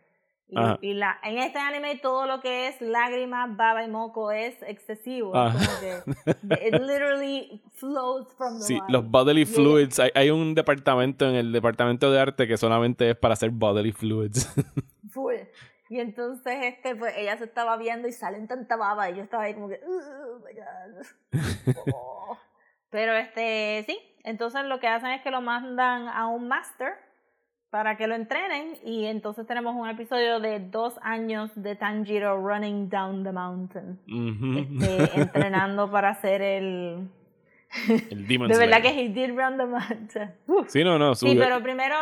[0.81, 5.33] Y, la, en este anime todo lo que es lágrimas, baba y moco es excesivo.
[5.81, 9.99] Que it literally flows from the Sí, los bodily fluids.
[9.99, 13.91] Hay, hay un departamento en el departamento de arte que solamente es para hacer bodily
[13.91, 14.47] fluids.
[15.11, 15.35] Full.
[15.89, 19.43] Y entonces este, pues ella se estaba viendo y salen tanta baba y yo estaba
[19.43, 21.75] ahí como que, oh my god.
[21.93, 22.37] Oh.
[22.89, 26.93] Pero este, sí, entonces lo que hacen es que lo mandan a un master
[27.69, 32.89] para que lo entrenen y entonces tenemos un episodio de dos años de Tanjiro running
[32.89, 33.99] down the mountain,
[34.57, 37.09] este, entrenando para hacer el...
[38.09, 38.95] el Demon De verdad Slayer.
[38.95, 40.33] que he did run the mountain.
[40.67, 41.13] Sí, no, no.
[41.13, 41.95] Sí, pero primero,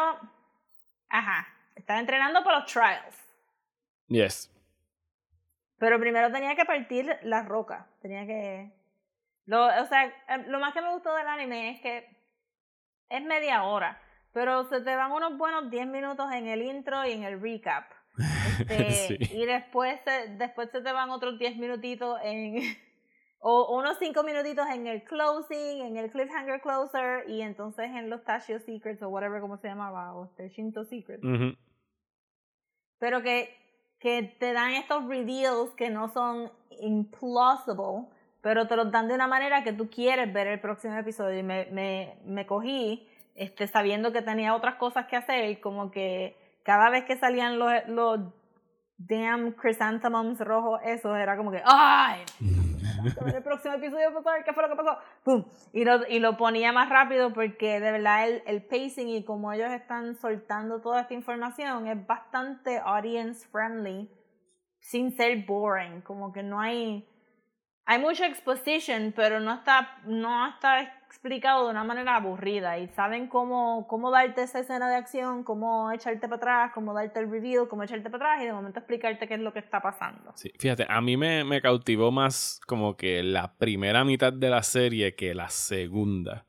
[1.09, 3.15] ajá, estaba entrenando para los trials.
[4.07, 4.51] Yes.
[5.79, 7.87] Pero primero tenía que partir la roca.
[8.01, 8.71] Tenía que.
[9.45, 12.07] Lo, o sea, eh, lo más que me gustó del anime es que
[13.09, 14.01] es media hora.
[14.33, 17.85] Pero se te van unos buenos 10 minutos en el intro y en el recap.
[18.69, 19.17] Este, Sí.
[19.37, 22.55] Y después se, después se te van otros 10 minutitos en.
[23.47, 28.23] O unos 5 minutitos en el closing, en el cliffhanger closer, y entonces en los
[28.23, 31.21] Tashio Secrets o whatever como se llamaba, o este Shinto Secrets
[32.97, 33.55] pero que,
[33.99, 38.07] que te dan estos reveals que no son implausible,
[38.45, 41.39] pero te los dan de una manera que tú quieres ver el próximo episodio.
[41.39, 46.37] Y me, me, me cogí este, sabiendo que tenía otras cosas que hacer, como que
[46.61, 48.19] cada vez que salían los, los
[48.99, 52.21] damn chrysanthemums rojos, esos, era como que, ¡ay!
[52.39, 54.09] En el próximo episodio,
[54.45, 54.99] qué fue lo que pasó.
[55.23, 55.45] ¡Pum!
[55.73, 59.53] Y lo, y lo ponía más rápido porque de verdad el, el pacing y como
[59.53, 64.07] ellos están soltando toda esta información es bastante audience friendly
[64.81, 66.01] sin ser boring.
[66.01, 67.09] Como que no hay.
[67.87, 72.79] Hay mucha exposition, pero no está, no está explicado de una manera aburrida.
[72.79, 77.19] Y saben cómo, cómo darte esa escena de acción, cómo echarte para atrás, cómo darte
[77.19, 79.81] el reveal, cómo echarte para atrás y de momento explicarte qué es lo que está
[79.81, 80.31] pasando.
[80.35, 84.63] Sí, fíjate, a mí me, me cautivó más como que la primera mitad de la
[84.63, 86.45] serie que la segunda.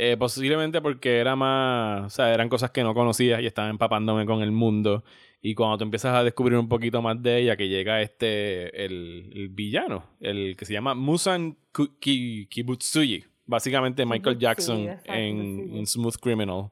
[0.00, 4.26] Eh, posiblemente porque era más, o sea, eran cosas que no conocía y estaba empapándome
[4.26, 5.02] con el mundo.
[5.40, 9.30] Y cuando tú empiezas a descubrir un poquito más de ella, que llega este, el,
[9.34, 11.56] el villano, el que se llama Musan
[12.00, 16.70] Kibutsuji, básicamente Michael Jackson en Smooth Criminal,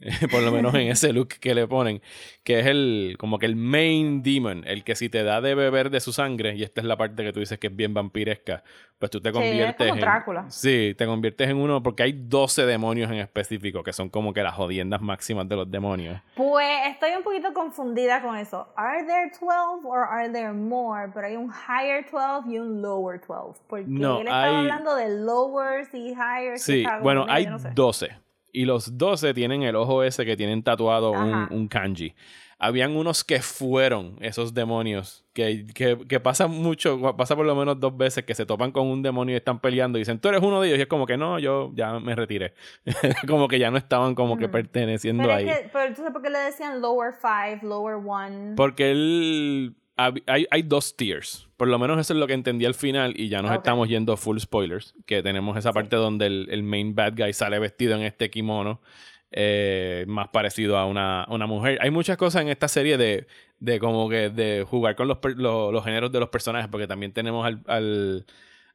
[0.30, 2.00] por lo menos en ese look que le ponen,
[2.44, 5.90] que es el como que el main demon, el que si te da de beber
[5.90, 8.62] de su sangre, y esta es la parte que tú dices que es bien vampiresca,
[8.98, 10.50] pues tú te Sí, es conviertes en...
[10.50, 14.42] Sí, te conviertes en uno porque hay 12 demonios en específico, que son como que
[14.42, 16.20] las jodiendas máximas de los demonios.
[16.36, 18.72] Pues estoy un poquito confundida con eso.
[18.76, 21.10] ¿Are there 12 or are there more?
[21.14, 23.60] Pero hay un higher 12 y un lower 12.
[23.68, 26.68] Porque No, él estaba hay- hablando de lowers y highers.
[26.68, 27.70] y Sí, bueno, hay no sé.
[27.74, 28.10] 12.
[28.58, 32.16] Y los 12 tienen el ojo ese que tienen tatuado un, kanji.
[32.58, 37.78] Habían unos que fueron esos demonios, que, que, que pasa mucho, pasa por lo menos
[37.78, 40.42] dos veces, que se topan con un demonio y están peleando y dicen, tú eres
[40.42, 40.80] uno de ellos.
[40.80, 42.54] Y es como que no, yo ya me retiré.
[43.28, 44.52] como que ya no estaban como que Ujú.
[44.54, 45.48] perteneciendo Pero, ahí.
[45.48, 48.54] es que, pero entonces, ¿por qué le decían lower 5, lower 1?
[48.56, 49.76] Porque él.
[50.26, 51.48] Hay, hay dos tiers.
[51.56, 53.14] Por lo menos eso es lo que entendí al final.
[53.18, 53.56] Y ya nos Ok.
[53.58, 54.94] estamos yendo full spoilers.
[55.06, 58.80] Que tenemos esa parte donde el, el main bad guy sale vestido en este kimono.
[59.30, 61.78] eh, más parecido a una, una mujer.
[61.82, 63.26] Hay muchas cosas en esta serie de,
[63.60, 66.68] de como que de jugar con los, los, los géneros de los personajes.
[66.70, 68.24] Porque también tenemos al, al,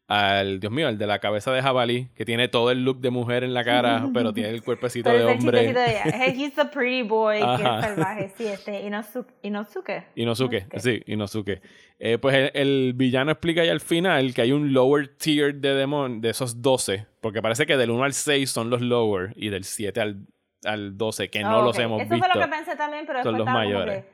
[0.07, 2.09] al, Dios mío, al de la cabeza de jabalí.
[2.15, 4.07] Que tiene todo el look de mujer en la cara.
[4.13, 5.73] pero tiene el cuerpecito Pero de hombre.
[5.73, 5.97] de.
[6.03, 8.29] Hey, He's the pretty boy que es salvaje.
[8.37, 9.33] Sí, este Inosuke.
[9.43, 10.03] Inosuke.
[10.15, 11.61] Inosuke, sí, Inosuke.
[11.99, 15.73] Eh, pues el, el villano explica ahí al final que hay un lower tier de
[15.73, 19.47] demon de esos 12, porque parece que del 1 al 6 son los lower y
[19.49, 20.27] del 7 al,
[20.65, 22.27] al 12, que no Oh, los hemos Eso visto.
[22.29, 24.03] fue lo que pensé también, pero Son los mayores.
[24.03, 24.09] que,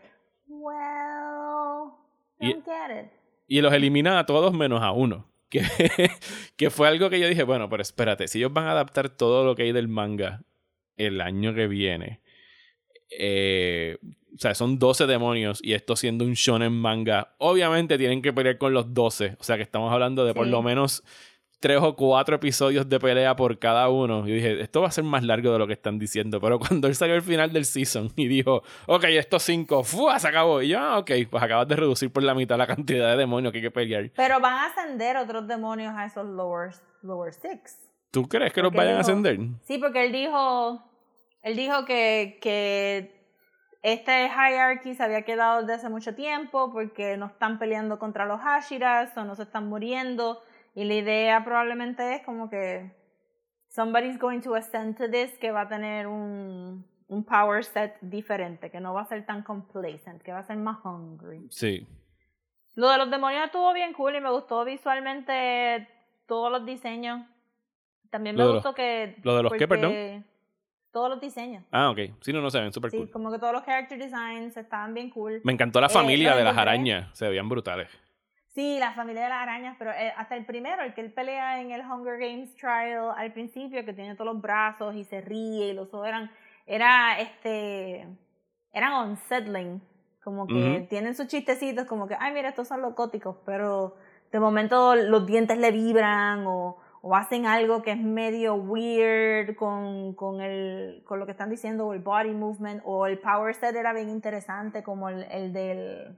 [0.50, 1.92] well,
[2.40, 3.12] Y- don't get it.
[3.48, 5.26] Y los elimina a todos menos a uno.
[5.50, 5.64] Que,
[6.56, 9.44] que fue algo que yo dije, bueno, pero espérate, si ellos van a adaptar todo
[9.44, 10.44] lo que hay del manga
[10.96, 12.22] el año que viene,
[13.18, 13.98] eh,
[14.36, 18.58] o sea, son 12 demonios y esto siendo un shonen manga, obviamente tienen que pelear
[18.58, 19.38] con los 12.
[19.40, 21.04] O sea, que estamos hablando de por lo menos
[21.60, 24.28] tres o cuatro episodios de pelea por cada uno.
[24.28, 26.40] Y dije, esto va a ser más largo de lo que están diciendo.
[26.40, 30.20] Pero cuando él salió al final del season y dijo, ok, estos cinco, ¡fua!
[30.20, 30.62] se acabó.
[30.62, 33.52] Y yo, ah, ok, pues acabas de reducir por la mitad la cantidad de demonios
[33.52, 34.10] que hay que pelear.
[34.16, 37.78] Pero van a ascender otros demonios a esos lower, lower six.
[38.12, 39.38] ¿Tú crees que los vayan a ascender?
[39.64, 40.84] Sí, porque él dijo,
[41.44, 43.20] él dijo que, que
[43.84, 48.42] este hierarchy se había quedado desde hace mucho tiempo porque no están peleando contra los
[48.42, 50.42] Hashiras o no se están muriendo.
[50.80, 52.90] Y la idea probablemente es como que
[53.68, 58.72] somebody's going to ascend to this que va a tener un, un power set diferente,
[58.72, 61.48] que no va a ser tan complacent, que va a ser más hungry.
[61.50, 61.86] Sí.
[62.76, 65.86] Lo de los demonios estuvo bien cool y me gustó visualmente
[66.28, 67.28] todos los diseños.
[68.10, 69.18] También me Lo de los- gustó que...
[69.24, 70.26] ¿lo de los qué, perdón?
[70.92, 71.64] Todos los diseños.
[71.72, 72.00] Ah, ok.
[72.22, 73.12] Sí, no, no se ven súper Sí, cool.
[73.12, 75.42] como que todos los character designs estaban bien cool.
[75.44, 77.10] Me encantó la Eh, familia de las arañas.
[77.18, 77.90] Se veían brutales.
[78.56, 81.62] Sí, la familia de las arañas, pero eh, hasta el primero, el que él pelea
[81.62, 85.70] en el Hunger Games Trial al principio, que tiene todos los brazos y se ríe
[85.70, 86.32] y los ojos eran,
[86.66, 88.08] era este,
[88.74, 89.82] eran unsettling,
[90.24, 93.96] como que tienen sus chistecitos, como que, ay, mira, estos son los góticos, pero
[94.32, 100.14] de momento los dientes le vibran o, o hacen algo que es medio weird con,
[100.16, 103.76] con, el, con lo que están diciendo, o el body movement, o el power set
[103.76, 106.18] era bien interesante, como el, el del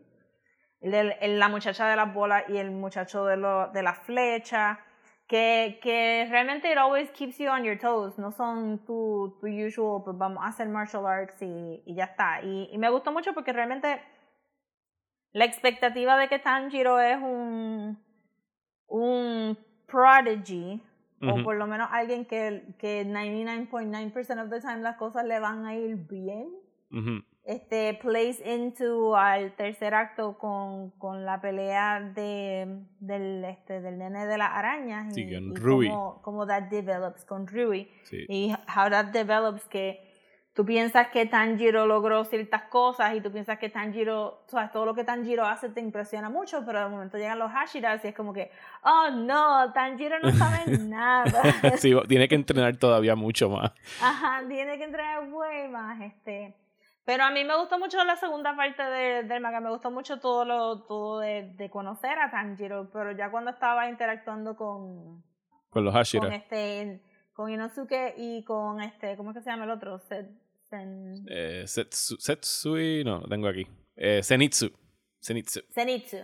[0.82, 3.94] el de el- la muchacha de las bolas y el muchacho de, lo, de la
[3.94, 4.80] flecha,
[5.28, 10.04] que, que realmente it always keeps you on your toes, no son tu, tu usual,
[10.04, 12.42] pues vamos a hacer martial arts y, y ya está.
[12.44, 14.02] Y, y me gustó mucho porque realmente
[15.32, 17.98] la expectativa de que Tanjiro es un,
[18.88, 19.58] un
[19.88, 20.82] prodigy,
[21.24, 25.66] o por lo menos alguien que, que 99.9% of the time las cosas le van
[25.66, 26.50] a ir bien.
[27.44, 34.26] Este plays into al tercer acto con, con la pelea de del este del nene
[34.28, 35.90] de las arañas Sí, y, con y Rui.
[35.90, 38.26] cómo, cómo that develops con Rui Sí.
[38.30, 40.08] y how that develops que
[40.54, 44.86] tú piensas que Tanjiro logró ciertas cosas y tú piensas que Tanjiro, o sea, todo
[44.86, 48.14] lo que Tanjiro hace te impresiona mucho, pero de momento llegan los Hashiras y es
[48.16, 48.52] como que,
[48.84, 51.42] oh no, Tanjiro no sabe nada.
[51.78, 53.72] Sí, tiene que entrenar todavía mucho más.
[54.02, 56.54] Ajá, tiene que entrenar way más, este.
[57.04, 60.20] Pero a mí me gustó mucho la segunda parte de- del manga, me gustó mucho
[60.20, 65.24] todo lo todo de, de conocer a Tanjiro, pero ya cuando estaba interactuando con
[65.70, 66.24] Con los Hashira.
[66.26, 67.02] con este
[67.34, 69.98] con Inosuke y con este, ¿cómo es que se llama el otro?
[70.00, 70.40] Sen,
[70.70, 73.66] Sen- Eh, Setsu- Setsui, no, lo tengo aquí.
[73.96, 74.70] Eh, Zenitsu.
[75.22, 75.62] Zenitsu.
[75.74, 76.18] Zenitsu.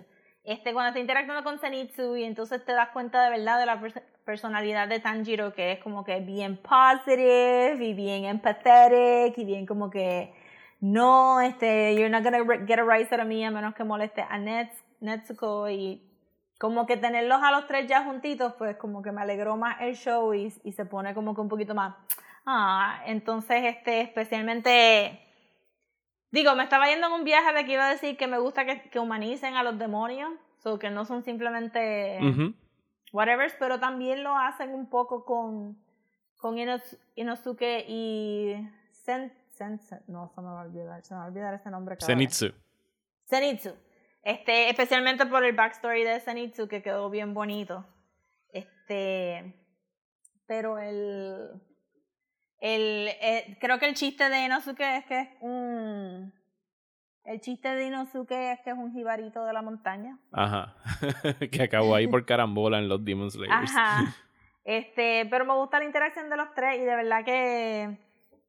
[0.43, 3.81] Este, cuando está interactuando con Zenitsu y entonces te das cuenta de verdad de la
[3.81, 9.65] pers- personalidad de Tanjiro, que es como que bien positive y bien empathetic y bien
[9.65, 10.33] como que
[10.79, 14.21] no, este, you're not gonna get a rise out of me a menos que moleste
[14.21, 16.03] a Nets, Netsuko y
[16.59, 19.95] como que tenerlos a los tres ya juntitos, pues como que me alegró más el
[19.95, 21.95] show y, y se pone como que un poquito más,
[22.45, 25.23] ah, entonces este, especialmente
[26.29, 28.65] Digo, me estaba yendo en un viaje de que iba a decir que me gusta
[28.65, 30.29] que, que humanicen a los demonios,
[30.61, 32.17] so que no son simplemente
[33.13, 35.77] whatever, pero también lo hacen un poco con,
[36.37, 38.55] con Inos- Inosuke y
[38.91, 41.69] Sen, Sen- Sen- no, se me va a olvidar, se me va a olvidar ese
[41.69, 41.97] nombre.
[42.01, 42.53] Zenitsu.
[43.27, 43.73] Zenitsu.
[44.23, 47.85] Este, especialmente por el backstory de Zenitsu que quedó bien bonito.
[48.51, 49.53] Este,
[50.45, 51.49] pero el,
[52.59, 56.33] el, eh, creo que el chiste de Inosuke es que es un,
[57.25, 60.17] el chiste de Inosuke es que es un jibarito de la montaña.
[60.31, 60.75] Ajá.
[61.51, 63.71] que acabó ahí por carambola en los Demon Slayers.
[63.75, 64.15] Ajá.
[64.69, 67.97] Este, pero me gusta la interacción de los tres y de verdad que,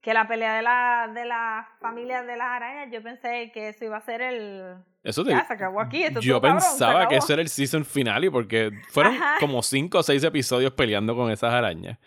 [0.01, 3.85] que la pelea de la, de la familia de las arañas, yo pensé que eso
[3.85, 4.77] iba a ser el...
[5.03, 7.85] Eso de, Ya, se acabó aquí, esto yo cabrón, pensaba que eso era el season
[7.85, 9.37] finale porque fueron Ajá.
[9.41, 11.99] como cinco o seis episodios peleando con esas arañas.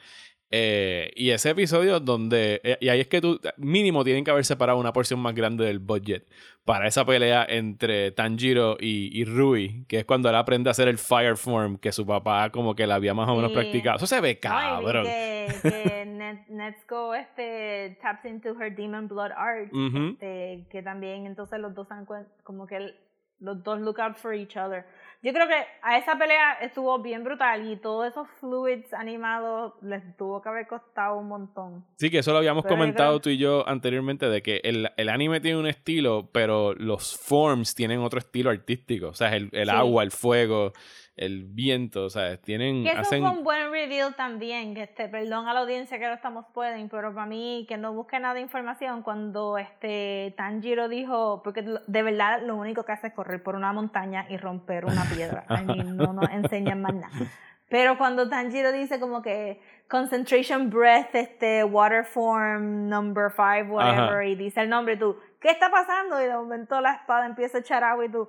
[0.53, 2.59] Eh, y ese episodio donde...
[2.63, 3.39] eh, y ahí es que tú...
[3.57, 6.27] Mínimo tienen que haber separado una porción más grande del budget
[6.65, 10.87] para esa pelea entre Tanjiro y, y Rui, que es cuando él aprende a hacer
[10.89, 13.55] el Fire Form que su papá como que la había más o menos Sí.
[13.57, 13.95] practicado.
[13.97, 15.05] Eso se ve cabrón.
[15.05, 19.71] que, que Net- Netsuko este, taps into her demon blood art.
[19.73, 20.09] Ujú.
[20.11, 22.95] este, que también entonces los dos cuen- como que el-
[23.39, 24.85] los dos look out for each other.
[25.23, 25.53] Yo creo que
[25.83, 30.65] a esa pelea estuvo bien brutal y todos esos fluids animados les tuvo que haber
[30.67, 31.85] costado un montón.
[31.97, 34.89] Sí, que eso lo habíamos Pero comentado creo- tú y yo anteriormente, de que el,
[34.97, 39.09] el anime tiene un estilo, pero los forms tienen otro estilo artístico.
[39.09, 39.75] O sea, el, el Sí.
[39.75, 40.73] agua, el fuego,
[41.15, 42.83] el viento, o sea, tienen...
[42.83, 43.21] Que eso hacen...
[43.21, 46.89] fue un buen reveal también, que este, perdón a la audiencia que lo estamos pueden,
[46.89, 52.03] pero para mí que no busque nada de información cuando este Tanjiro dijo, porque de
[52.03, 55.65] verdad lo único que hace es correr por una montaña y romper una piedra, I
[55.65, 57.31] mean, no nos enseñan más nada.
[57.71, 64.25] Pero cuando Tanjiro dice como que concentration breath, este water form number five, whatever, Ajá.
[64.25, 66.21] y dice el nombre tú, ¿qué está pasando?
[66.21, 68.27] Y de momento la espada empieza a echar agua y tú.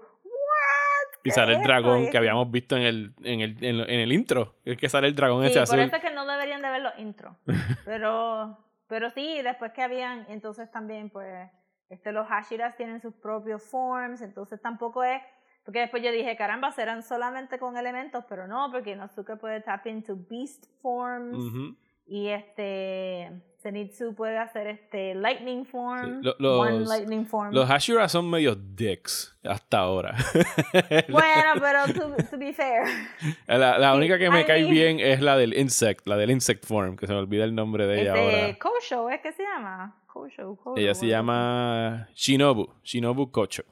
[1.25, 4.57] Y ¿Qué sale el dragón que habíamos visto en el, en el, en, el intro.
[4.65, 5.81] Es que sale el dragón Sí, ese por azul.
[5.81, 7.37] eso es que no deberían de ver los intros.
[7.85, 8.59] Pero,
[8.89, 11.49] pero sí, después que habían, entonces también, pues,
[11.89, 15.23] este, los Hashiras tienen sus propios forms, entonces tampoco es,
[15.65, 19.87] porque después yo dije, caramba, serán solamente con elementos, pero no, porque Inosuke puede tap
[19.87, 21.77] into beast forms, Ujú.
[22.05, 23.31] Y este,
[23.63, 27.53] Zenitsu puede hacer este lightning form, Sí, lo- one lightning form.
[27.55, 30.15] Los Hashira son medio dicks hasta ahora.
[31.09, 32.85] Bueno, pero to, to be fair.
[33.47, 36.31] la la única que me I cae mean- bien es la del Insect, la del
[36.31, 38.59] Insect Form, que se me olvida el nombre de ella Este, ahora.
[38.59, 40.03] Kosho, ¿es que se llama?
[40.07, 43.63] Kosho, Kosho, Ella se llama Shinobu, Shinobu Kocho.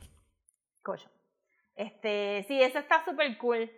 [0.82, 1.02] Coño.
[1.74, 3.70] Este, sí, eso está súper cool.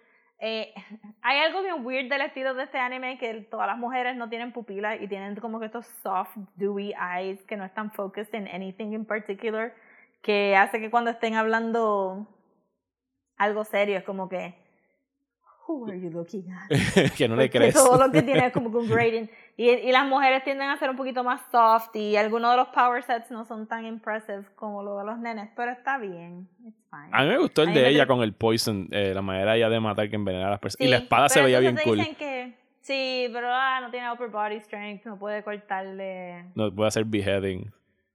[0.44, 0.74] Eh,
[1.22, 4.52] hay algo bien weird del estilo de este anime que todas las mujeres no tienen
[4.52, 8.92] pupilas y tienen como que estos soft, dewy eyes que no están focused in anything
[8.92, 9.72] in particular,
[10.20, 12.26] que hace que cuando estén hablando
[13.36, 14.56] algo serio es como que
[15.68, 16.68] Who are you looking at?
[17.16, 17.74] que no le crees.
[17.74, 19.30] Todo lo que tiene es como un gradient.
[19.56, 22.68] Y, y las mujeres tienden a ser un poquito más soft y algunos de los
[22.68, 26.48] power sets no son tan impressive como los de los nenes, pero está bien.
[26.66, 27.08] It's fine.
[27.12, 29.54] A mí me gustó el A de ella tra- con el poison, eh, la manera
[29.56, 30.80] ella de matar que envenena a las personas.
[30.80, 31.98] y Sí, la espada se veía bien te cool.
[31.98, 36.46] dicen que, sí, pero ah, no tiene upper body strength, no puede cortarle.
[36.54, 37.70] No puede hacer beheading.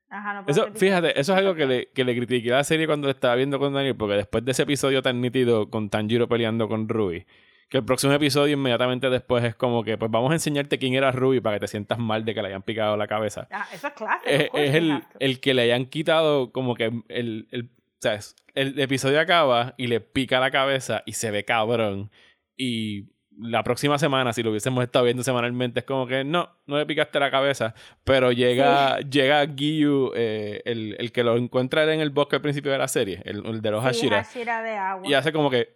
[0.10, 2.88] Ajá, no Eso, fíjate, eso es algo que le, que le critiqué a la serie
[2.88, 6.28] cuando la estaba viendo con Daniel, porque después de ese episodio tan nítido con Tanjiro
[6.28, 7.26] peleando con Rui,
[7.70, 11.12] Que el próximo episodio, inmediatamente después, es como que, pues vamos a enseñarte quién era
[11.12, 13.47] Ruby para que te sientas mal de que le hayan picado la cabeza.
[13.51, 14.30] Ah, eso es clásico.
[14.30, 18.36] Es, el, el que le hayan quitado como que el, el, ¿sabes?
[18.58, 22.10] el episodio acaba y le pica la cabeza y se ve cabrón.
[22.55, 23.05] Y
[23.40, 26.86] la próxima semana, si lo hubiésemos estado viendo semanalmente, es como que no, no le
[26.86, 27.74] picaste la cabeza.
[28.04, 32.72] Pero llega, llega Giyu, eh, el, el que lo encuentra en el bosque al principio
[32.72, 35.08] de la serie, el, el de los Sí, Hashira, Hashira de agua.
[35.08, 35.76] y hace como que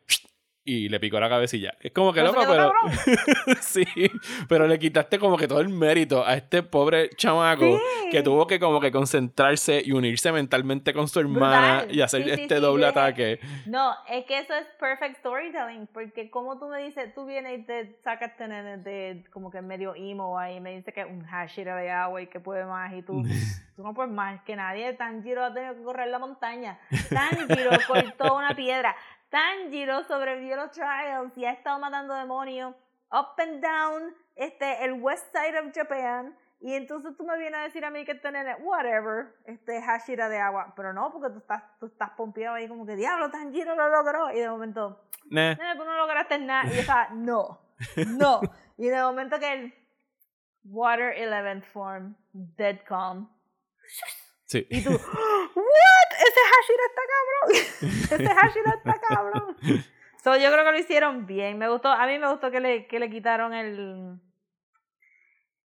[0.64, 1.74] y le picó la cabecilla.
[1.80, 2.72] Es como que Pero loco, pero
[3.62, 3.84] sí,
[4.48, 8.10] pero le quitaste como que todo el mérito a este pobre chamaco Sí.
[8.12, 11.96] que tuvo que como que concentrarse y unirse mentalmente con su hermana Brutal.
[11.96, 13.40] y hacer Sí, este sí, doble ataque.
[13.66, 17.64] No, es que eso es perfect storytelling, porque como tú me dices, tú vienes y
[17.64, 21.76] te sacas este nene de como que medio emo ahí, me dices que un hashira
[21.78, 23.24] de agua y que puede más, y tú,
[23.76, 24.94] tú no puedes más que nadie.
[24.94, 26.80] Tanjiro ha tenido que correr la montaña.
[27.10, 28.96] Tanjiro cortó una piedra.
[29.32, 32.76] Tanjiro sobrevivió los trials y ha estado matando demonios
[33.12, 36.38] up and down este, el west side of Japan.
[36.60, 40.30] Y entonces tú me vienes a decir a mí que este nene, whatever, este Hashira
[40.30, 40.74] de agua.
[40.76, 44.30] Pero no, porque tú estás, tú estás pompeado ahí como que, diablo, Tanjiro lo logró.
[44.32, 45.56] Y de momento, Nah.
[45.56, 46.70] nene, tú no lograste nada.
[46.70, 47.62] Y yo estaba, no,
[48.10, 48.42] no.
[48.78, 49.74] Y de momento que el
[50.66, 53.28] Water 11th Form, Dead Calm.
[54.52, 54.68] Sí.
[54.70, 54.90] Y tú,
[55.56, 56.10] ¿what?
[56.28, 57.56] Ese Hashira está cabrón.
[58.12, 59.56] Ese Hashira está cabrón.
[60.22, 61.58] So, yo creo que lo hicieron bien.
[61.58, 64.20] Me gustó, a mí me gustó que le, que le quitaron el.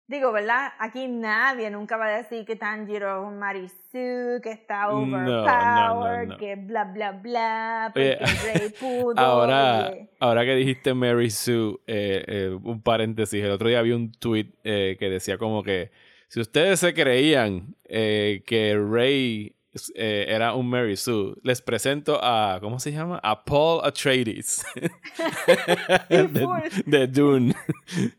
[0.09, 0.73] Digo, ¿verdad?
[0.81, 5.21] Aquí nadie nunca va a decir que Tanjiro es un Marisu, que está No, no,
[5.21, 6.37] no, overpowered, no.
[6.37, 8.19] que bla, bla, bla, porque
[8.53, 9.15] Rey pudo.
[9.17, 14.11] Ahora, ahora que dijiste Mary Sue, eh, eh, un paréntesis, el otro día vi un
[14.11, 15.93] tweet eh, que decía como que
[16.33, 19.55] si ustedes se creían eh, que Rey
[19.95, 23.21] eh, era un Mary Sue, les presento a, ¿cómo se llama?
[23.23, 24.65] A Paul Atreides
[26.09, 27.55] de, de Dune.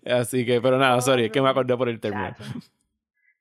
[0.05, 2.36] Así que, pero nada, sorry, es que me acordé por el término.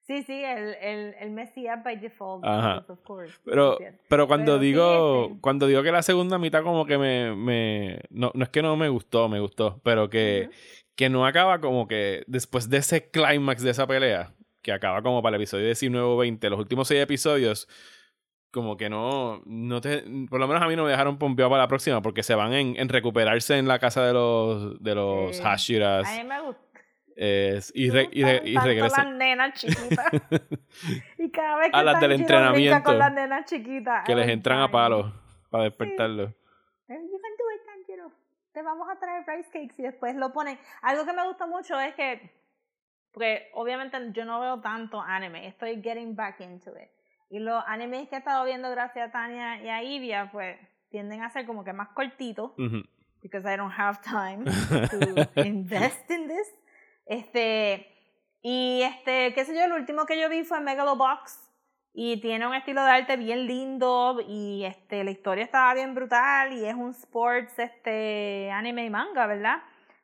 [0.06, 2.82] Sí, sí, el, el, el Mesías by default, Ajá.
[2.88, 3.34] of course.
[3.44, 3.76] Pero,
[4.08, 7.36] pero cuando Pero sí, digo, este- cuando digo que la segunda mitad como que me,
[7.36, 10.48] me no, no es que no me gustó, me gustó, pero que,
[10.96, 14.32] que no acaba como que después de ese clímax de esa pelea,
[14.62, 17.68] que acaba como para el episodio 19 o 20, los últimos seis episodios,
[18.50, 21.62] como que no, no te, por lo menos a mí no me dejaron pompeado para
[21.64, 25.36] la próxima, porque se van en, en recuperarse en la casa de los, de los
[25.36, 25.42] Sí.
[25.42, 26.60] Hashiras A mí me gusta.
[27.16, 29.08] eh, y, re- y, re- y regresan.
[29.10, 30.06] las nenas chiquitas.
[31.18, 32.82] y cada vez que A las del entrenamiento.
[32.84, 34.04] con las nenas chiquitas.
[34.04, 35.12] que les entran a palos
[35.50, 36.30] para despertarlos.
[37.66, 38.12] Tanjiro.
[38.52, 40.58] Te vamos a traer rice cakes y después lo ponen.
[40.82, 42.41] Algo que me gusta mucho es que,
[43.12, 46.90] porque obviamente yo no veo tanto anime, estoy getting back into it.
[47.30, 50.58] Y los animes que he estado viendo gracias a Tania y a Ivia, pues
[50.90, 52.52] tienden a ser como que más cortitos,
[53.22, 56.54] because I don't have time to invest in this.
[57.06, 57.86] Este,
[58.42, 61.48] y este, qué sé yo, el último que yo vi fue Megalobox
[61.94, 66.52] y tiene un estilo de arte bien lindo y este, la historia estaba bien brutal
[66.52, 69.62] y es un sports este, anime y manga, ¿verdad?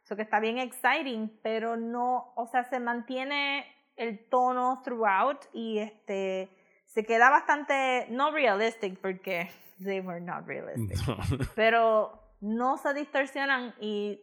[0.09, 5.80] Eso que está bien exciting, pero no, o sea, se mantiene el tono throughout y
[5.80, 6.48] este,
[6.86, 9.50] se queda bastante, no realistic porque
[9.84, 10.96] they were not realistic
[11.54, 14.18] pero no se distorsionan y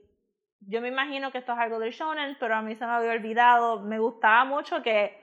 [0.61, 3.11] yo me imagino que esto es algo del shonen, pero a mí se me había
[3.11, 3.79] olvidado.
[3.83, 5.15] Me gustaba mucho que,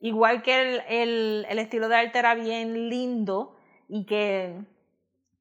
[0.00, 3.56] igual que el, el, el estilo de arte era bien lindo
[3.88, 4.66] y que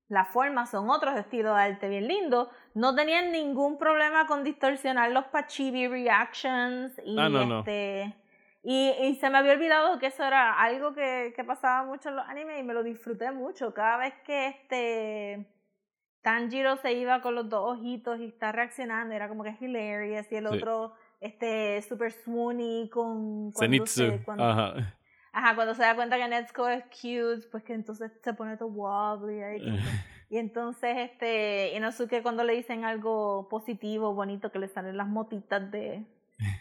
[0.09, 5.11] las formas son otros estilos de arte bien lindos, no tenían ningún problema con distorsionar
[5.11, 7.59] los pachibi reactions y Ah, no, no.
[7.59, 8.15] este...
[8.61, 12.17] Y, y se me había olvidado que eso era algo que, que pasaba mucho en
[12.17, 13.73] los animes y me lo disfruté mucho.
[13.73, 15.47] Cada vez que este
[16.21, 20.29] Tanjiro se iba con los dos ojitos y está reaccionando, era como que hilarious.
[20.31, 20.55] Y el Sí.
[20.57, 23.51] otro, este, super swoony con...
[23.53, 23.93] cuando Zenitsu.
[24.07, 24.73] se- cuando- Ajá.
[25.31, 28.69] Ajá, cuando se da cuenta que Netsuko es cute, pues que entonces se pone todo
[28.69, 29.59] wobbly ahí.
[29.61, 29.79] que-
[30.31, 35.71] Y entonces, este, Inosuke cuando le dicen algo positivo, bonito, que le salen las motitas
[35.71, 36.03] de,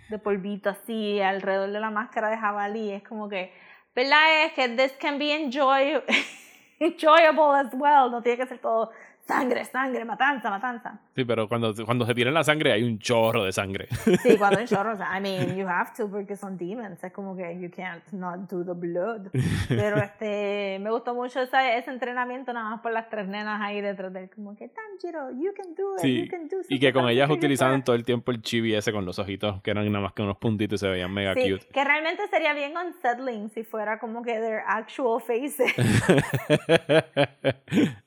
[0.09, 3.53] de polvito así alrededor de la máscara de jabalí, es como que,
[3.95, 4.45] ¿verdad?
[4.47, 6.03] Es que this can be enjoy
[6.81, 8.91] enjoyable as well, no tiene que ser todo
[9.29, 10.99] sangre, sangre, matanza, matanza.
[11.15, 13.89] Sí, pero cuando, cuando se tiran la sangre hay un chorro de sangre.
[14.23, 17.59] Sí, cuando en chorros, I mean, you have to porque son demons, es como que
[17.61, 19.29] you can't not do the blood.
[19.69, 23.81] Pero este, me gustó mucho ese, ese entrenamiento nada más por las tres nenas ahí
[23.83, 26.81] detrás de él, como que Tanjiro, you can do it, Sí, you can do y
[26.81, 29.91] que con ellas utilizaban todo el tiempo el chibi ese con los ojitos, que eran
[29.93, 31.67] nada más que unos puntitos y se veían mega Sí, cute.
[31.67, 35.75] que realmente sería bien unsettling si fuera como que their actual faces.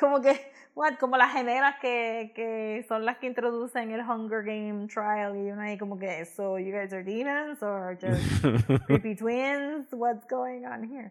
[0.00, 4.86] como que, what, como las gemelas que, que son las que introducen el Hunger Game
[4.86, 8.22] trial y uno ahí como que, so you guys are demons or just
[8.86, 11.10] creepy twins, what's going on here?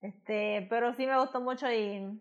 [0.00, 2.20] Este, pero sí me gustó mucho y,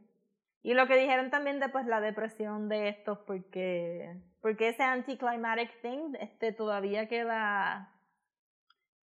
[0.63, 5.79] y lo que dijeron también de pues la depresión de estos porque, porque ese anticlimactic
[5.81, 7.93] thing, este, todavía queda,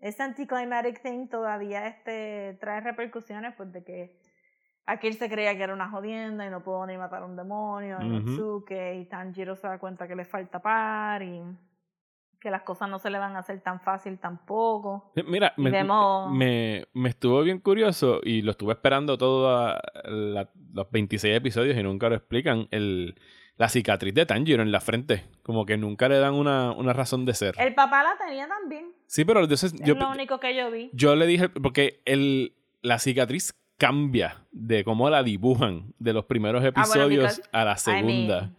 [0.01, 4.19] ese anticlimactic thing todavía este, trae repercusiones pues de que
[4.87, 7.37] Aquí él se creía que era una jodienda y no pudo ni matar a un
[7.37, 8.13] demonio, y Ujú.
[8.13, 11.41] Natsuke, y Tanjiro se da cuenta que le falta par y
[12.39, 15.13] que las cosas no se le van a hacer tan fácil tampoco.
[15.27, 15.71] Mira, me,
[16.31, 22.11] me, me estuvo bien curioso y lo estuve esperando todos los 26 episodios y nunca
[22.11, 22.69] lo explican.
[22.71, 23.15] El,
[23.57, 25.25] la cicatriz de Tanjiro en la frente.
[25.43, 27.55] Como que nunca le dan una, una razón de ser.
[27.59, 30.91] El papá la tenía también, Sí, pero entonces es yo, lo único que yo vi.
[30.93, 36.61] yo le dije, porque el, la cicatriz cambia de cómo la dibujan de los primeros
[36.65, 38.41] Ah, bueno, episodios because- a la I segunda.
[38.41, 38.57] mean,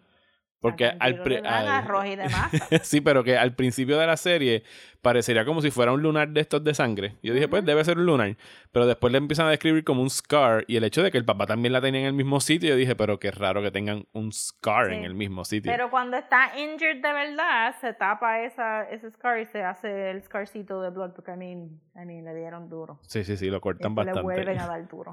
[0.72, 2.52] porque al, al- arroz y demás.
[2.84, 4.64] sí, pero que al principio de la serie
[5.02, 7.14] parecería como si fuera un lunar de estos de sangre.
[7.22, 8.36] Yo dije, pues debe ser un lunar.
[8.72, 10.64] Pero después le empiezan a describir como un scar.
[10.68, 12.76] Y el hecho de que el papá también la tenía en el mismo sitio, yo
[12.76, 14.96] dije, pero qué raro que tengan un scar Sí.
[14.96, 15.72] en el mismo sitio.
[15.72, 20.24] Pero cuando está injured de verdad, se tapa esa, ese scar y se hace el
[20.24, 23.00] scarcito de blood, porque a mí, I mean, le dieron duro.
[23.04, 24.82] Sí, sí, sí, lo cortan Después le vuelven a bastante.
[24.82, 25.12] dar duro.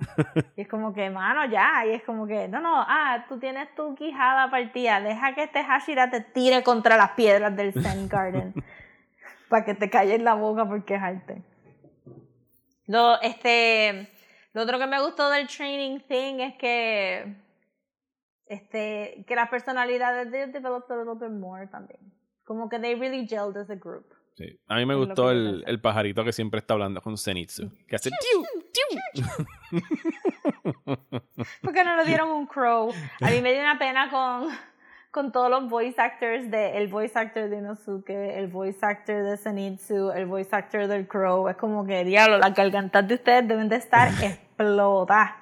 [0.57, 1.84] y es como que, mano, ya.
[1.86, 5.00] Y es como que, no, no, ah, tú tienes tu quijada partida.
[5.03, 8.55] Deja que este Hashira te tire contra las piedras del Zen Garden.
[9.49, 11.43] para que te calles la boca por quejarte.
[12.86, 14.09] Lo, este,
[14.53, 17.36] lo otro que me gustó del training thing es que,
[18.47, 22.01] este, que las personalidades they developed a little bit more también.
[22.45, 24.07] Como que they really gelled as a group.
[24.34, 24.59] Sí.
[24.66, 27.70] A mí me Es gustó que el, el pajarito que siempre está hablando con Zenitsu.
[27.86, 28.99] Que hace tiu, tiu.
[31.62, 32.90] ¿Por qué no le dieron un crow?
[33.20, 34.49] A mí me dio una pena con,
[35.12, 39.36] con todos los voice actors de el voice actor de Inosuke, el voice actor de
[39.36, 41.48] Zenitsu, el voice actor del crow.
[41.48, 45.32] Es como que diablo, las gargantas de ustedes deben de estar explotadas.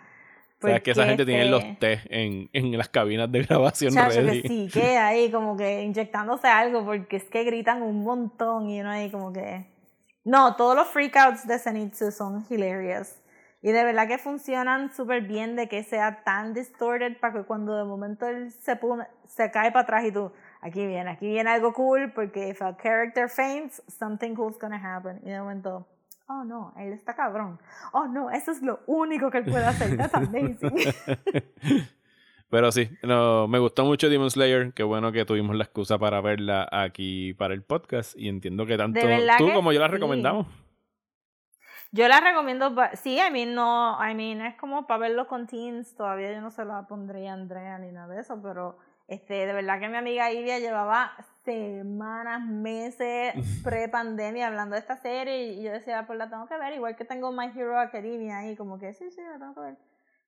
[0.61, 3.45] O sea, es que esa gente tiene este, los test en, en las cabinas de
[3.45, 4.43] grabación Chacho, ready.
[4.43, 8.81] que sí, que ahí como que inyectándose algo porque es que gritan un montón y
[8.81, 9.67] uno ahí como que...
[10.25, 13.15] No, todos los freakouts de Zenitsu son hilarious.
[13.63, 17.77] Y de verdad que funcionan súper bien de que sea tan distorted para que cuando
[17.77, 20.33] de momento él se, pone, se cae para atrás y tú,
[20.63, 25.21] aquí viene, aquí viene algo cool porque if a character faints, something cool's gonna happen.
[25.23, 25.87] Y de momento,
[26.29, 27.59] oh no, él está cabrón.
[27.93, 29.95] Oh no, eso es lo único que él puede hacer.
[29.97, 30.73] That's amazing.
[32.51, 34.73] Pero sí, no, me gustó mucho Demon Slayer.
[34.73, 38.19] Qué bueno que tuvimos la excusa para verla aquí para el podcast.
[38.19, 39.01] Y entiendo que tanto
[39.39, 40.49] tú que como yo la recomendamos.
[41.93, 45.97] Yo la recomiendo, sí, I mean, no, I mean, es como para verlo con teens,
[45.97, 48.79] todavía yo no se la pondría a Andrea ni nada de eso, pero
[49.09, 53.35] este, de verdad que mi amiga Ivia llevaba semanas, meses
[53.65, 57.05] pre-pandemia hablando de esta serie y yo decía, pues la tengo que ver, igual que
[57.05, 59.79] tengo My Hero Academia ahí, como que sí, sí, la tengo que ver.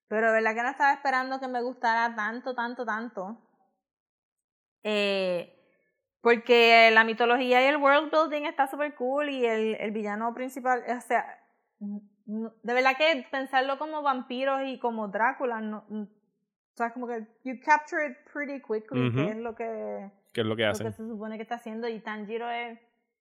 [0.09, 3.39] Pero de verdad que no estaba esperando que me gustara tanto, tanto, tanto.
[4.83, 5.57] Eh,
[6.21, 10.83] porque la mitología y el world building está súper cool y el, el villano principal,
[10.89, 11.42] o sea,
[12.27, 17.27] de verdad que pensarlo como vampiros y como Drácula, no, n- o sea, como que
[17.45, 19.17] you capture it pretty quickly, Ujú.
[19.17, 20.87] que es lo que, ¿Qué es lo que lo hacen?
[20.87, 22.79] que se supone que está haciendo y Tanjiro es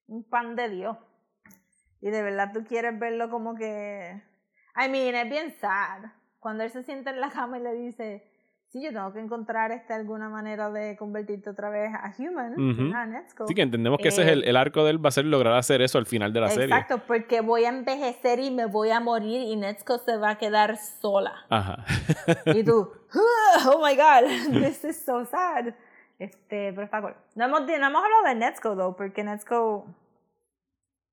[0.07, 0.97] un pan de Dios.
[2.01, 4.22] Y de verdad tú quieres verlo como que...
[4.76, 6.03] I mean, es bien sad.
[6.39, 8.30] Cuando él se sienta en la cama y le dice,
[8.72, 12.95] sí, yo tengo que encontrar este, alguna manera de convertirte otra vez a human, Ujú.
[12.95, 13.47] a Netsuko.
[13.47, 15.26] Sí, que entendemos que ese es el, Eh, el arco de él, va a ser
[15.26, 16.65] lograr hacer eso al final de la serie.
[16.76, 20.38] Exacto, porque voy a envejecer y me voy a morir y Netsuko se va a
[20.38, 21.34] quedar sola.
[21.49, 21.84] Ajá.
[22.45, 22.91] Y tú,
[23.67, 24.28] oh my god,
[24.61, 25.74] this is so sad.
[26.19, 27.15] Este, pero está cool.
[27.36, 29.88] No hemos, no hemos hablado de Netsuko, though, porque Netsuko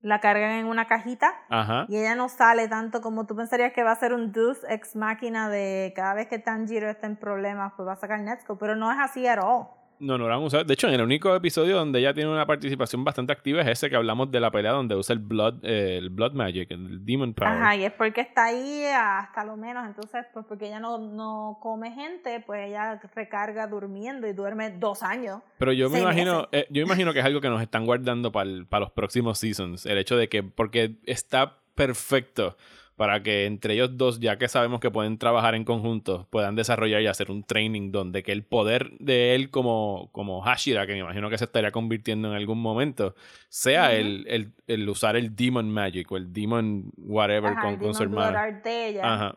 [0.01, 1.85] la cargan en una cajita Ajá.
[1.89, 4.95] y ella no sale tanto como tú pensarías que va a ser un Deus ex
[4.95, 8.75] máquina de cada vez que Tanjiro está en problemas, pues va a sacar Netsuko, pero
[8.75, 9.78] no es así at all.
[9.99, 10.63] No, no la han usado.
[10.63, 13.89] De hecho, en el único episodio donde ella tiene una participación bastante activa es ese
[13.89, 17.33] que hablamos de la pelea donde usa el Blood, eh, el blood Magic, el Demon
[17.33, 17.51] Power.
[17.51, 21.57] Ajá, y es porque está ahí hasta lo menos, entonces, pues porque ella no, no
[21.61, 25.41] come gente, pues ella recarga durmiendo y duerme dos años.
[25.57, 28.79] Pero yo me imagino, eh, yo imagino que es algo que nos están guardando para
[28.79, 29.85] los próximos seasons.
[29.85, 32.55] El hecho de que, porque está perfecto
[32.99, 37.01] para que entre ellos dos, ya que sabemos que pueden trabajar en conjunto, puedan desarrollar
[37.01, 40.99] y hacer un training donde que el poder de él como, como Hashira, que me
[40.99, 43.15] imagino que se estaría convirtiendo en algún momento,
[43.47, 47.79] sea el, el, el usar el Demon Magic o el Demon whatever Ajá, con, el
[47.79, 48.41] con su Demon hermana.
[48.41, 49.35] Art de ella Ajá.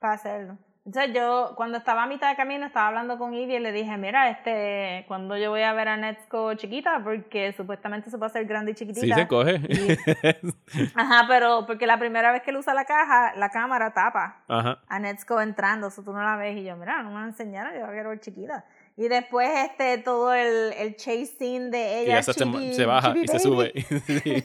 [0.00, 0.58] para hacerlo.
[0.86, 3.96] Entonces yo, cuando estaba a mitad de camino, estaba hablando con Ivy y le dije,
[3.96, 8.44] mira, este, cuando yo voy a ver a Netsuko chiquita, porque supuestamente se puede hacer
[8.44, 9.14] grande y chiquitita.
[9.14, 9.60] Sí, se coge.
[10.94, 14.82] Ajá, pero porque la primera vez que él usa la caja, la cámara tapa Ajá.
[14.86, 17.72] a Netsuko entrando, so tú no la ves y yo, mira, no me la enseñaron,
[17.72, 18.66] yo quiero ver chiquita.
[18.96, 22.44] Y después este todo el, el chase scene de Y ella esa se,
[22.84, 23.72] baja y se sube.
[24.06, 24.44] Sí.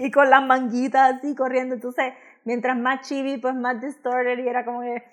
[0.04, 1.76] y con las manguitas así corriendo.
[1.76, 5.04] Entonces, mientras más chibi, pues más distorted y era como que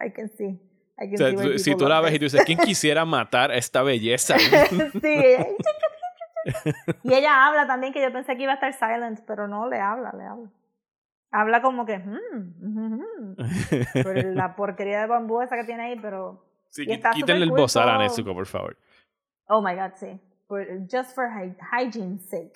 [0.00, 0.60] I can see.
[0.98, 3.04] I can O sea, see tú- si tú la ves y tú dices, ¿quién quisiera
[3.04, 4.36] matar a esta belleza?
[5.02, 5.26] sí.
[7.02, 9.80] y ella habla también que yo pensé que iba a estar silent, pero no le
[9.80, 10.50] habla, le habla.
[11.30, 13.02] Habla como que "Hmm, mhm,
[13.36, 17.60] mhm", por la porquería de bambú esa que tiene ahí, pero Sí, quítenle el cool
[17.60, 17.98] bozal a.
[17.98, 18.76] Nezuko, por favor.
[19.48, 20.20] oh my god, sí.
[20.46, 22.52] Por- just for hy- hygiene's sake.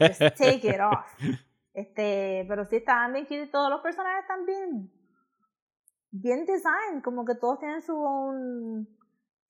[0.00, 1.06] Just take it off.
[1.74, 4.90] Este, pero sí estaban bien cute todos los personajes están bien,
[6.10, 8.88] bien design, como que todos tienen su own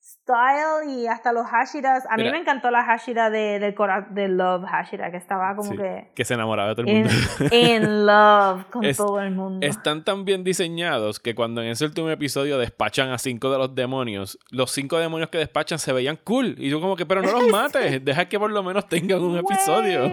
[0.01, 2.05] style y hasta los Hashiras.
[2.09, 2.31] A mí Mira.
[2.31, 6.23] me encantó la Hashira de, cora- de Love Hashira, que estaba como Sí, que que
[6.25, 7.09] se enamoraba de todo el mundo.
[7.51, 9.65] in love con Es- todo el mundo.
[9.67, 13.75] Están tan bien diseñados que cuando en ese último episodio despachan a cinco de los
[13.75, 16.55] demonios, los cinco demonios que despachan se veían cool.
[16.57, 19.37] Y yo como que, pero no los mates, deja que por lo menos tengan un
[19.37, 20.09] episodio.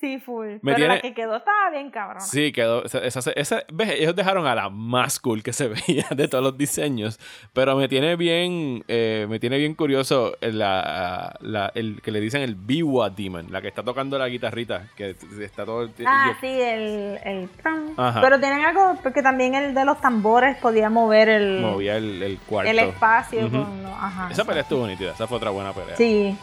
[0.00, 0.46] Sí, full.
[0.46, 2.20] Me pero tiene- la que quedó estaba bien cabrona.
[2.20, 2.84] Sí, quedó.
[2.84, 3.90] Esa, esa- esa- ¿ves?
[3.98, 7.18] Ellos dejaron a la más cool que se veía de todos los diseños.
[7.52, 8.84] Pero me tiene bien.
[8.86, 13.60] eh, me tiene bien curioso la, la- el que le dicen el Biwa Demon, la
[13.60, 14.86] que está tocando la guitarrita.
[14.94, 15.82] Que está todo.
[15.82, 17.18] el- Ah, yo- sí, el...
[17.24, 17.48] el
[17.96, 18.20] Ajá.
[18.20, 22.38] Pero tienen algo, porque también el de los tambores podía mover el, movía el, el
[22.38, 22.70] cuarto.
[22.70, 23.92] el espacio con los...
[23.92, 24.28] Ajá.
[24.30, 25.10] Esa pelea estuvo nítida.
[25.12, 25.96] Esa fue otra buena pelea.
[25.96, 26.36] Sí.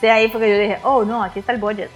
[0.00, 1.90] Sí, ahí fue que yo dije, oh, no, aquí está el budget.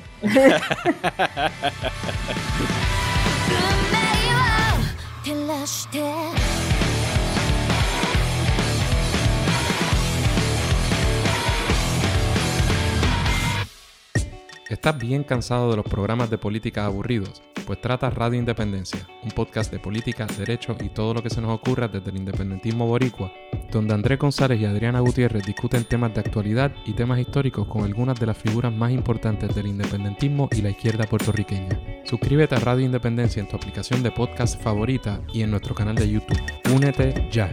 [14.68, 17.42] ¿Estás bien cansado de los programas de política aburridos?
[17.66, 21.52] Pues trata Radio Independencia, un podcast de política, derecho y todo lo que se nos
[21.52, 23.32] ocurra desde el independentismo boricua
[23.70, 28.18] donde Andrés González y Adriana Gutiérrez discuten temas de actualidad y temas históricos con algunas
[28.18, 31.78] de las figuras más importantes del independentismo y la izquierda puertorriqueña.
[32.04, 36.10] Suscríbete a Radio Independencia en tu aplicación de podcast favorita y en nuestro canal de
[36.10, 36.40] YouTube.
[36.74, 37.50] Únete ya.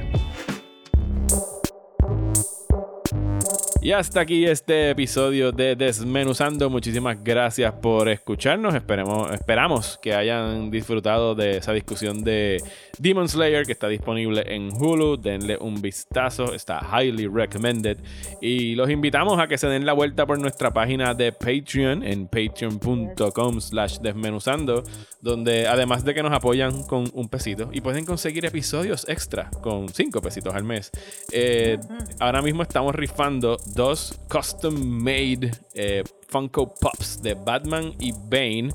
[3.88, 6.70] Y hasta aquí este episodio de Desmenuzando.
[6.70, 8.76] Muchísimas gracias por escucharnos.
[8.76, 12.62] Esperemos, esperamos que hayan disfrutado de esa discusión de
[13.00, 15.16] Demon Slayer que está disponible en Hulu.
[15.16, 16.54] Denle un vistazo.
[16.54, 18.00] Está highly recommended.
[18.42, 22.28] Y los invitamos a que se den la vuelta por nuestra página de Patreon en
[22.28, 24.84] patreon.com slash desmenuzando.
[25.22, 29.88] Donde además de que nos apoyan con un pesito y pueden conseguir episodios extra con
[29.88, 30.92] cinco pesitos al mes.
[31.32, 31.80] Eh,
[32.20, 38.70] ahora mismo estamos rifando dos custom made eh, Funko Pops de Batman y Bane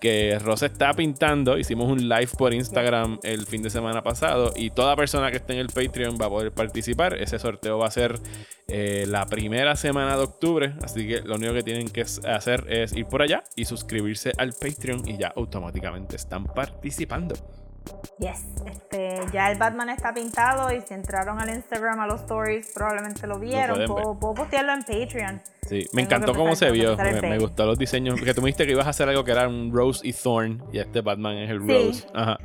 [0.00, 1.56] que Rosa está pintando.
[1.58, 5.54] Hicimos un live por Instagram el fin de semana pasado y toda persona que esté
[5.54, 7.14] en el Patreon va a poder participar.
[7.14, 8.18] Ese sorteo va a ser
[8.66, 12.92] eh, la primera semana de octubre, así que lo único que tienen que hacer es
[12.94, 17.34] ir por allá y suscribirse al Patreon y ya automáticamente están participando.
[18.18, 22.72] Yes, este, ya el Batman está pintado y si entraron al Instagram a los stories
[22.74, 23.78] probablemente lo vieron.
[23.78, 23.86] ver.
[23.86, 25.40] puedo, puedo postearlo en Patreon.
[25.62, 26.96] Sí, me Tengo encantó cómo se vio.
[26.96, 28.16] Me, me gustó los diseños.
[28.18, 30.64] Porque tú me dijiste que ibas a hacer algo que era un Rose y Thorn.
[30.72, 31.68] Y este Batman es el Sí.
[31.68, 32.06] Rose.
[32.14, 32.38] Ajá.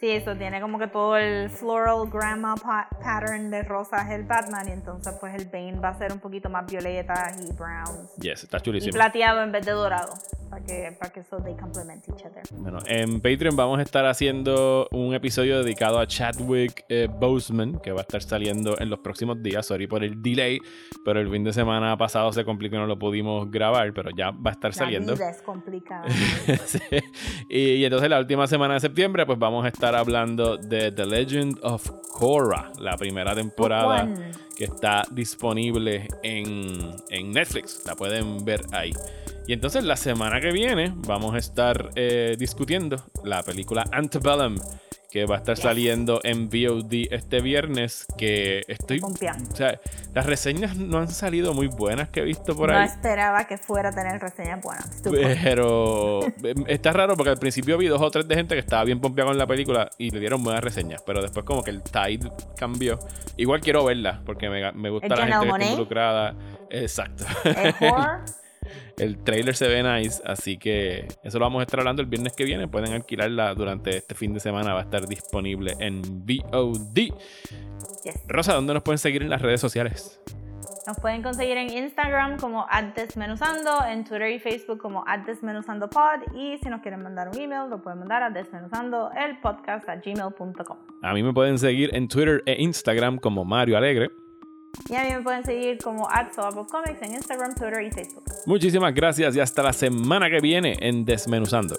[0.00, 4.68] Sí, eso tiene como que todo el floral grandma pa- pattern de rosas el Batman
[4.68, 8.44] y entonces pues el Bane va a ser un poquito más violeta y browns Yes,
[8.44, 8.92] está y chulísimo.
[8.92, 10.12] plateado en vez de dorado
[10.50, 12.42] para que para que so they complement each other.
[12.52, 17.90] Bueno, en Patreon vamos a estar haciendo un episodio dedicado a Chadwick eh, Boseman, que
[17.92, 19.66] va a estar saliendo en los próximos días.
[19.66, 20.58] Sorry por el delay,
[21.04, 24.30] pero el fin de semana pasado se complicó y no lo pudimos grabar, pero ya
[24.30, 25.12] va a estar saliendo.
[25.12, 26.04] La vida es complicada.
[26.66, 26.78] Sí.
[27.50, 31.06] y, y entonces la última semana de septiembre, pues vamos a estar hablando de The
[31.06, 34.32] Legend of Korra, la primera temporada One.
[34.56, 37.82] que está disponible en, en Netflix.
[37.86, 38.92] La pueden ver ahí.
[39.46, 44.56] Y entonces la semana que viene vamos a estar eh, discutiendo la película Antebellum,
[45.10, 45.62] que va a estar Yes.
[45.64, 48.06] saliendo en VOD este viernes.
[48.16, 49.00] Que estoy.
[49.00, 49.80] O sea,
[50.14, 52.86] las reseñas no han salido muy buenas que he visto por no ahí.
[52.86, 54.88] esperaba que fuera a tener reseñas buenas.
[55.42, 58.84] Pero em, está raro porque al principio vi dos o tres de gente que estaba
[58.84, 61.02] bien pompeada con la película y le dieron buenas reseñas.
[61.06, 62.98] Pero después como que el tide cambió.
[63.36, 66.34] Igual quiero verla porque me, me gusta ¿El la gente que está involucrada.
[66.70, 67.24] Exacto.
[67.44, 68.20] ¿Es horror?
[68.98, 72.34] El trailer se ve nice, así que eso lo vamos a estar hablando el viernes
[72.34, 72.66] que viene.
[72.66, 76.94] Pueden alquilarla durante este fin de semana, va a estar disponible en VOD.
[78.04, 78.24] Yes.
[78.26, 80.20] Rosa, ¿dónde nos pueden seguir en las redes sociales?
[80.88, 86.70] Nos pueden conseguir en Instagram como desmenuzando, en Twitter y Facebook como desmenuzandopod y si
[86.70, 90.78] nos quieren mandar un email lo pueden mandar a desmenuzando el podcast a gmail.com.
[91.02, 94.10] A mí me pueden seguir en Twitter e Instagram como Mario Alegre.
[94.88, 96.08] Y a mí me pueden seguir como
[96.66, 98.24] Comics en Instagram, Twitter y Facebook.
[98.46, 101.76] Muchísimas gracias y hasta la semana que viene en Desmenuzando.